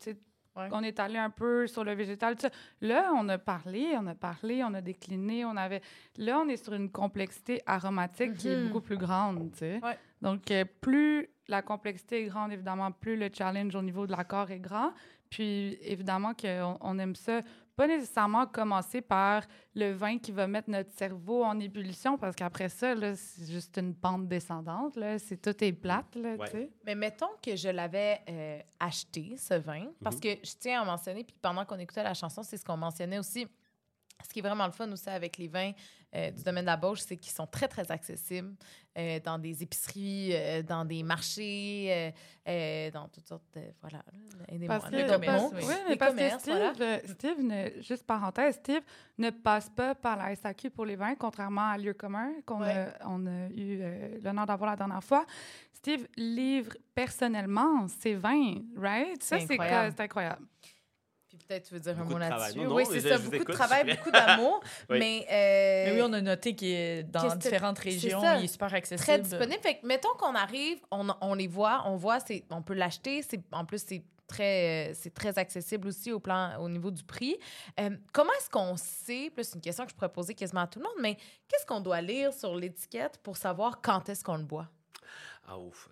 [0.56, 0.70] Ouais.
[0.72, 2.36] On est allé un peu sur le végétal.
[2.36, 2.50] tout ça.
[2.82, 5.82] Là, on a parlé, on a parlé, on a décliné, on avait.
[6.18, 8.68] Là, on est sur une complexité aromatique qui est Mhm.
[8.68, 9.52] beaucoup plus grande.
[9.52, 9.80] tu sais.
[9.84, 9.98] Ouais.
[10.22, 14.50] Donc, euh, plus la complexité est grande, évidemment, plus le challenge au niveau de l'accord
[14.50, 14.94] est grand.
[15.30, 17.42] Puis, évidemment, qu'on on aime ça,
[17.76, 19.44] pas nécessairement commencer par
[19.76, 23.78] le vin qui va mettre notre cerveau en ébullition, parce qu'après ça, là, c'est juste
[23.78, 24.96] une pente descendante.
[24.96, 25.20] Là.
[25.20, 26.16] C'est, tout est plate.
[26.16, 26.46] Là, Ouais.
[26.46, 26.72] tu sais.
[26.86, 31.24] Mais mettons que je l'avais euh, acheté, ce vin, parce que je tiens à mentionner,
[31.24, 33.48] puis pendant qu'on écoutait la chanson, c'est ce qu'on mentionnait aussi.
[34.24, 35.72] Ce qui est vraiment le fun aussi avec les vins
[36.16, 38.56] euh, du domaine de la c'est qu'ils sont très, très accessibles
[38.98, 42.12] euh, dans des épiceries, euh, dans des marchés, euh,
[42.48, 43.62] euh, dans toutes sortes de...
[43.82, 44.68] Voilà, là.
[44.68, 45.74] Parce que, commerces, oui.
[45.84, 46.74] mais Les parce que Steve, voilà.
[46.80, 48.82] euh, Steve ne- juste parenthèse, Steve
[49.18, 52.72] ne passe pas par la SAQ pour les vins, contrairement à Lieu commun qu'on Ouais.
[53.02, 53.82] a, on a eu
[54.24, 55.26] l'honneur d'avoir la dernière fois.
[55.74, 59.22] Steve livre personnellement ses vins, right?
[59.22, 59.88] Ça, c'est incroyable.
[59.90, 60.46] quoi- c'est incroyable.
[61.28, 62.60] Puis peut-être tu veux dire un mot là-dessus.
[62.60, 64.62] Non, non, oui, c'est ça, beaucoup de travail, beaucoup d'amour.
[64.90, 65.00] Oui.
[65.00, 68.38] Mais, euh, Mais oui, on a noté qu'il est dans que différentes régions, ça?
[68.38, 69.02] il est super accessible.
[69.02, 69.62] très disponible.
[69.62, 73.24] Fait que, mettons qu'on arrive, on, on les voit, on voit, c'est, on peut l'acheter.
[73.24, 77.04] C'est, en plus, c'est très, euh, c'est très accessible aussi au, plan, au niveau du
[77.04, 77.38] prix.
[77.80, 80.68] Euh, comment est-ce qu'on sait, plus c'est une question que je pourrais poser quasiment à
[80.68, 81.16] tout le monde, mais
[81.48, 84.68] qu'est-ce qu'on doit lire sur l'étiquette pour savoir quand est-ce qu'on le boit?
[85.48, 85.90] Ah, ouf.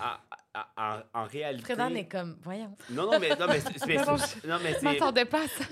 [0.00, 0.20] À-
[0.54, 1.64] à- en, en réalité.
[1.64, 2.76] Fredan est comme, voyons.
[2.90, 5.64] Non, non, mais, non, mais, c'est- mais Pardon, c'est- non, mais m'attendais pas à ça.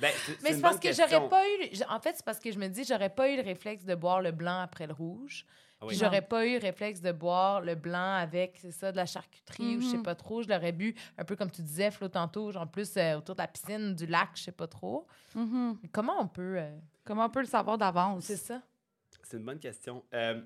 [0.00, 1.70] ben, c'est- Mais c'est parce que j'aurais pas eu.
[1.88, 4.20] En fait, c'est parce que je me dis, j'aurais pas eu le réflexe de boire
[4.20, 5.44] le blanc après le rouge.
[5.80, 5.88] Ah oui.
[5.88, 9.06] Puis j'aurais pas eu le réflexe de boire le blanc avec, c'est ça, de la
[9.06, 10.02] charcuterie ou je sais Mhm.
[10.04, 10.42] pas trop.
[10.42, 13.42] Je l'aurais bu un peu comme tu disais, Flo, tantôt, genre plus euh, autour de
[13.42, 15.06] la piscine, du lac, je sais pas trop.
[15.34, 15.78] Mhm.
[15.82, 16.56] Mais Comment on peut.
[16.58, 16.70] euh,
[17.04, 18.24] Comment on peut le savoir d'avance?
[18.24, 18.62] C'est ça?
[19.22, 20.02] C'est une bonne question.
[20.14, 20.40] Euh,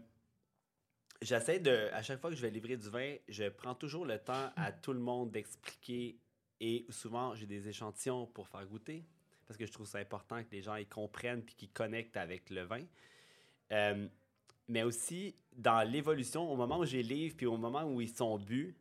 [1.21, 4.19] J'essaie de, à chaque fois que je vais livrer du vin, je prends toujours le
[4.19, 6.17] temps à tout le monde d'expliquer
[6.61, 9.05] et souvent j'ai des échantillons pour faire goûter.
[9.47, 12.51] parce que je trouve ça important que les gens ils comprennent puis qu'ils connectent avec
[12.51, 12.83] le vin.
[13.73, 14.07] Euh,
[14.69, 18.39] mais aussi, dans l'évolution, au moment où j'ai livre puis au moment où ils sont
[18.39, 18.77] bu,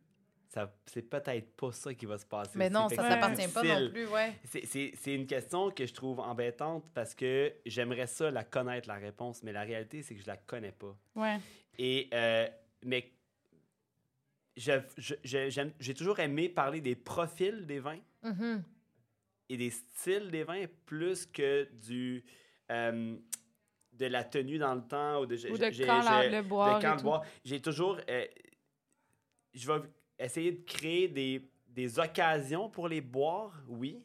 [0.48, 2.52] ça c'est peut-être pas ça qui va se passer.
[2.56, 2.74] Mais aussi.
[2.74, 4.34] non, Fait ça c'est s'appartient pas non plus, ouais.
[4.44, 9.42] C'est une question que je trouve embêtante parce que j'aimerais ça la connaître, la réponse,
[9.42, 10.96] mais la réalité, c'est que je la connais pas.
[11.16, 11.38] Ouais.
[11.78, 12.48] Et, euh,
[12.84, 13.12] mais
[14.56, 18.64] j'ai toujours aimé parler des profils des vins Mhm.
[19.48, 22.24] et des styles des vins plus que du
[22.70, 23.16] euh,
[23.92, 27.22] de la tenue dans le temps ou de, Ou de quand le boire boire.
[27.44, 28.26] J'ai toujours euh,
[29.54, 29.80] je vais
[30.18, 34.02] essayer de créer des, des occasions pour les boire, oui,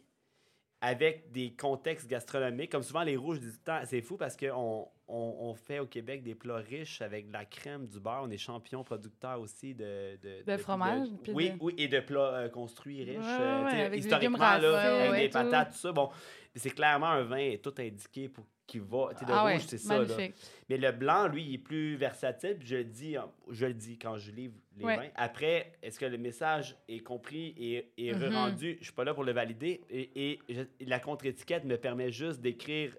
[0.81, 2.71] avec des contextes gastronomiques.
[2.71, 6.23] Comme souvent, les rouges, le temps, c'est fou parce qu'on on, on fait au Québec
[6.23, 8.21] des plats riches avec de la crème, du beurre.
[8.23, 10.17] On est champion producteur aussi de...
[10.21, 13.17] De, De fromage, oui, de- oui, et de plats euh, construits riches.
[13.17, 15.33] Ouais, euh, ouais, avec historiquement, là, avec ouais, des tout.
[15.33, 15.91] patates, tout ça.
[15.91, 16.09] Bon,
[16.55, 19.09] c'est clairement un vin tout indiqué pour qu'il va.
[19.11, 19.99] Tu sais, le Ah rouge, c'est ça.
[19.99, 20.17] là.
[20.69, 22.55] Mais le blanc, lui, il est plus versatile.
[22.57, 25.09] Puis je le dis, hein, je le dis quand je livre les vins.
[25.15, 28.33] Après, est-ce que le message est compris et, et Mhm.
[28.33, 28.77] rendu?
[28.79, 29.81] Je suis pas là pour le valider.
[29.89, 32.95] Et, et je- la contre-étiquette me permet juste d'écrire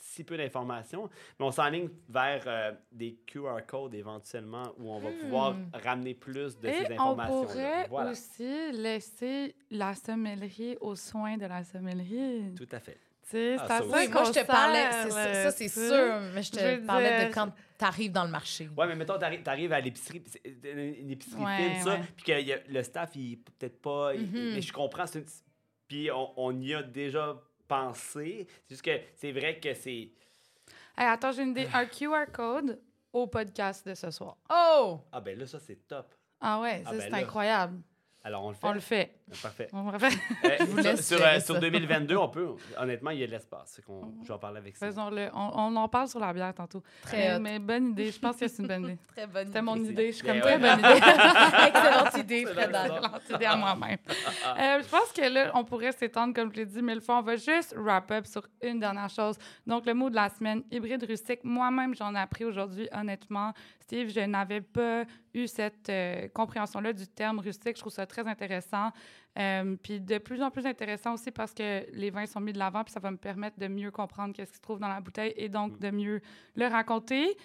[0.00, 1.08] si peu d'informations.
[1.38, 5.70] Mais on s'enligne vers euh, des QR codes éventuellement où on va pouvoir Hmm.
[5.74, 7.42] ramener plus de Et ces on informations.
[7.44, 8.10] pourrait Voilà.
[8.10, 12.54] aussi laisser la sommellerie aux soins de la sommellerie.
[12.56, 12.98] Tout à fait.
[13.22, 16.42] Tu sais, Ah, ça ça Oui, moi, je te parlais, ça, ça, c'est sûr, mais
[16.42, 18.70] je te parlais dire- de quand t'arrives dans le marché.
[18.74, 20.22] Ouais, mais mettons, t'arrives arrives à l'épicerie,
[20.64, 24.14] une épicerie Ouais, fine, ça, puis que y a- le staff, il est peut-être pas.
[24.14, 24.54] il- Mhm.
[24.54, 25.24] Mais je comprends, une-
[25.86, 27.36] puis on, on y a déjà
[27.68, 28.46] pensé.
[28.64, 30.10] C'est juste que c'est vrai que c'est.
[30.96, 31.68] Hey, attends, j'ai une idée.
[31.72, 32.80] Un QR code
[33.12, 34.36] au podcast de ce soir.
[34.50, 35.00] Oh!
[35.12, 36.14] Ah, ben là, ça, c'est top.
[36.40, 37.16] Ah ouais, Ah ça, ben c'est là.
[37.18, 37.80] incroyable.
[38.24, 38.66] Alors, on le fait?
[38.66, 39.17] On le fait.
[39.42, 39.68] Parfait.
[39.72, 39.88] On.
[39.92, 39.98] Euh,
[40.68, 41.60] vous sur- sur, gérer euh, sur ça.
[41.60, 42.48] 2022, on peut.
[42.78, 43.76] Honnêtement, il y a de l'espace.
[43.76, 44.86] Fait qu'on- Je vais en parler avec ça.
[44.86, 45.28] Faisons-le.
[45.34, 46.82] On, on en parle sur la bière tantôt.
[47.02, 47.40] Très mais, hot.
[47.40, 48.10] mais bonne idée.
[48.10, 48.98] Je pense que c'est une bonne idée.
[49.16, 49.90] Très bonne C'était mon idée.
[49.92, 50.06] idée.
[50.12, 50.40] Je suis comme ouais.
[50.42, 50.88] très bonne idée.
[51.68, 52.70] Excellente idée, Fred.
[52.70, 53.98] Excellente idée à moi-même.
[54.08, 57.18] Euh, je pense que là, on pourrait s'étendre, comme je l'ai dit mille fois.
[57.18, 59.36] On va juste wrap up sur une dernière chose.
[59.66, 61.40] Donc, le mot de la semaine, hybride rustique.
[61.44, 63.52] Moi-même, j'en ai appris aujourd'hui, honnêtement.
[63.80, 67.76] Steve, je n'avais pas eu cette euh, compréhension-là du terme rustique.
[67.76, 68.90] Je trouve ça très intéressant.
[69.38, 72.58] Euh, puis de plus en plus intéressant aussi parce que les vins sont mis de
[72.58, 75.00] l'avant, puis ça va me permettre de mieux comprendre qu'est-ce qui se trouve dans la
[75.00, 76.20] bouteille et donc de mieux
[76.56, 77.36] le raconter.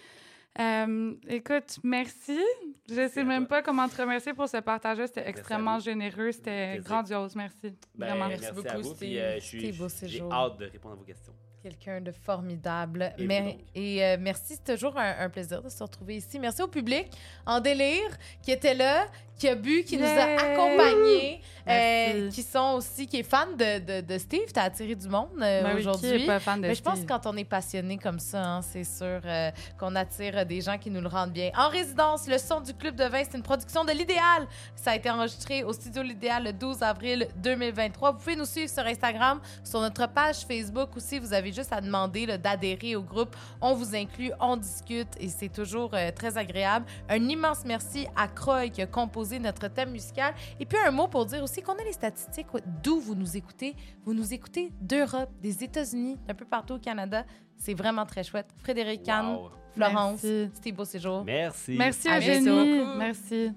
[0.59, 2.39] Euh, écoute, merci.
[2.87, 3.57] Je sais à même toi.
[3.57, 5.07] pas comment te remercier pour ce partage-là.
[5.07, 6.31] C'était extrêmement généreux.
[6.31, 7.35] C'était grandiose.
[7.35, 7.75] Merci.
[7.95, 8.27] Ben, Vraiment.
[8.27, 8.95] merci, Merci à beaucoup, vous.
[8.95, 9.17] Puis, Steve.
[9.19, 11.33] euh, je suis- Steve, beau j'ai hâte de répondre à vos questions.
[11.63, 13.13] Quelqu'un de formidable.
[13.17, 16.37] Et et euh, merci, c'est toujours un, un plaisir de se retrouver ici.
[16.37, 17.07] Merci au public
[17.45, 18.09] en délire
[18.41, 19.07] qui était là,
[19.37, 23.79] qui a bu, qui nous a accompagnés, euh, qui sont aussi, qui est fan de,
[23.79, 24.51] de, de Steve.
[24.53, 26.25] T'as attiré du monde euh, Ben aujourd'hui.
[26.25, 28.83] pas fan de Mais je pense que quand on est passionné comme ça, hein, c'est
[28.83, 31.51] sûr euh, qu'on attire des gens qui nous le rendent bien.
[31.57, 34.47] En résidence, le son du Club de vin, c'est une production de l'Idéal.
[34.75, 38.11] Ça a été enregistré au studio L'Idéal le 12 avril 2023.
[38.11, 41.19] Vous pouvez nous suivre sur Instagram, sur notre page Facebook aussi.
[41.19, 43.35] Vous avez juste à demander d'adhérer au groupe.
[43.61, 46.85] On vous inclut, on discute et c'est toujours euh, très agréable.
[47.09, 50.33] Un immense merci à Croy qui a composé notre thème musical.
[50.59, 52.47] Et puis un mot pour dire aussi qu'on a les statistiques
[52.83, 53.75] d'où vous nous écoutez.
[54.05, 57.23] Vous nous écoutez d'Europe, des États-Unis, d'un peu partout au Canada.
[57.57, 58.47] C'est vraiment très chouette.
[58.57, 59.49] Frédéric Wow.
[59.75, 60.51] Florence, Merci.
[60.53, 61.23] c'était beau séjour.
[61.23, 61.75] Merci.
[61.77, 62.95] Merci, À bientôt.
[62.97, 63.51] Merci.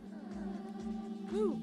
[1.33, 1.61] Wouh!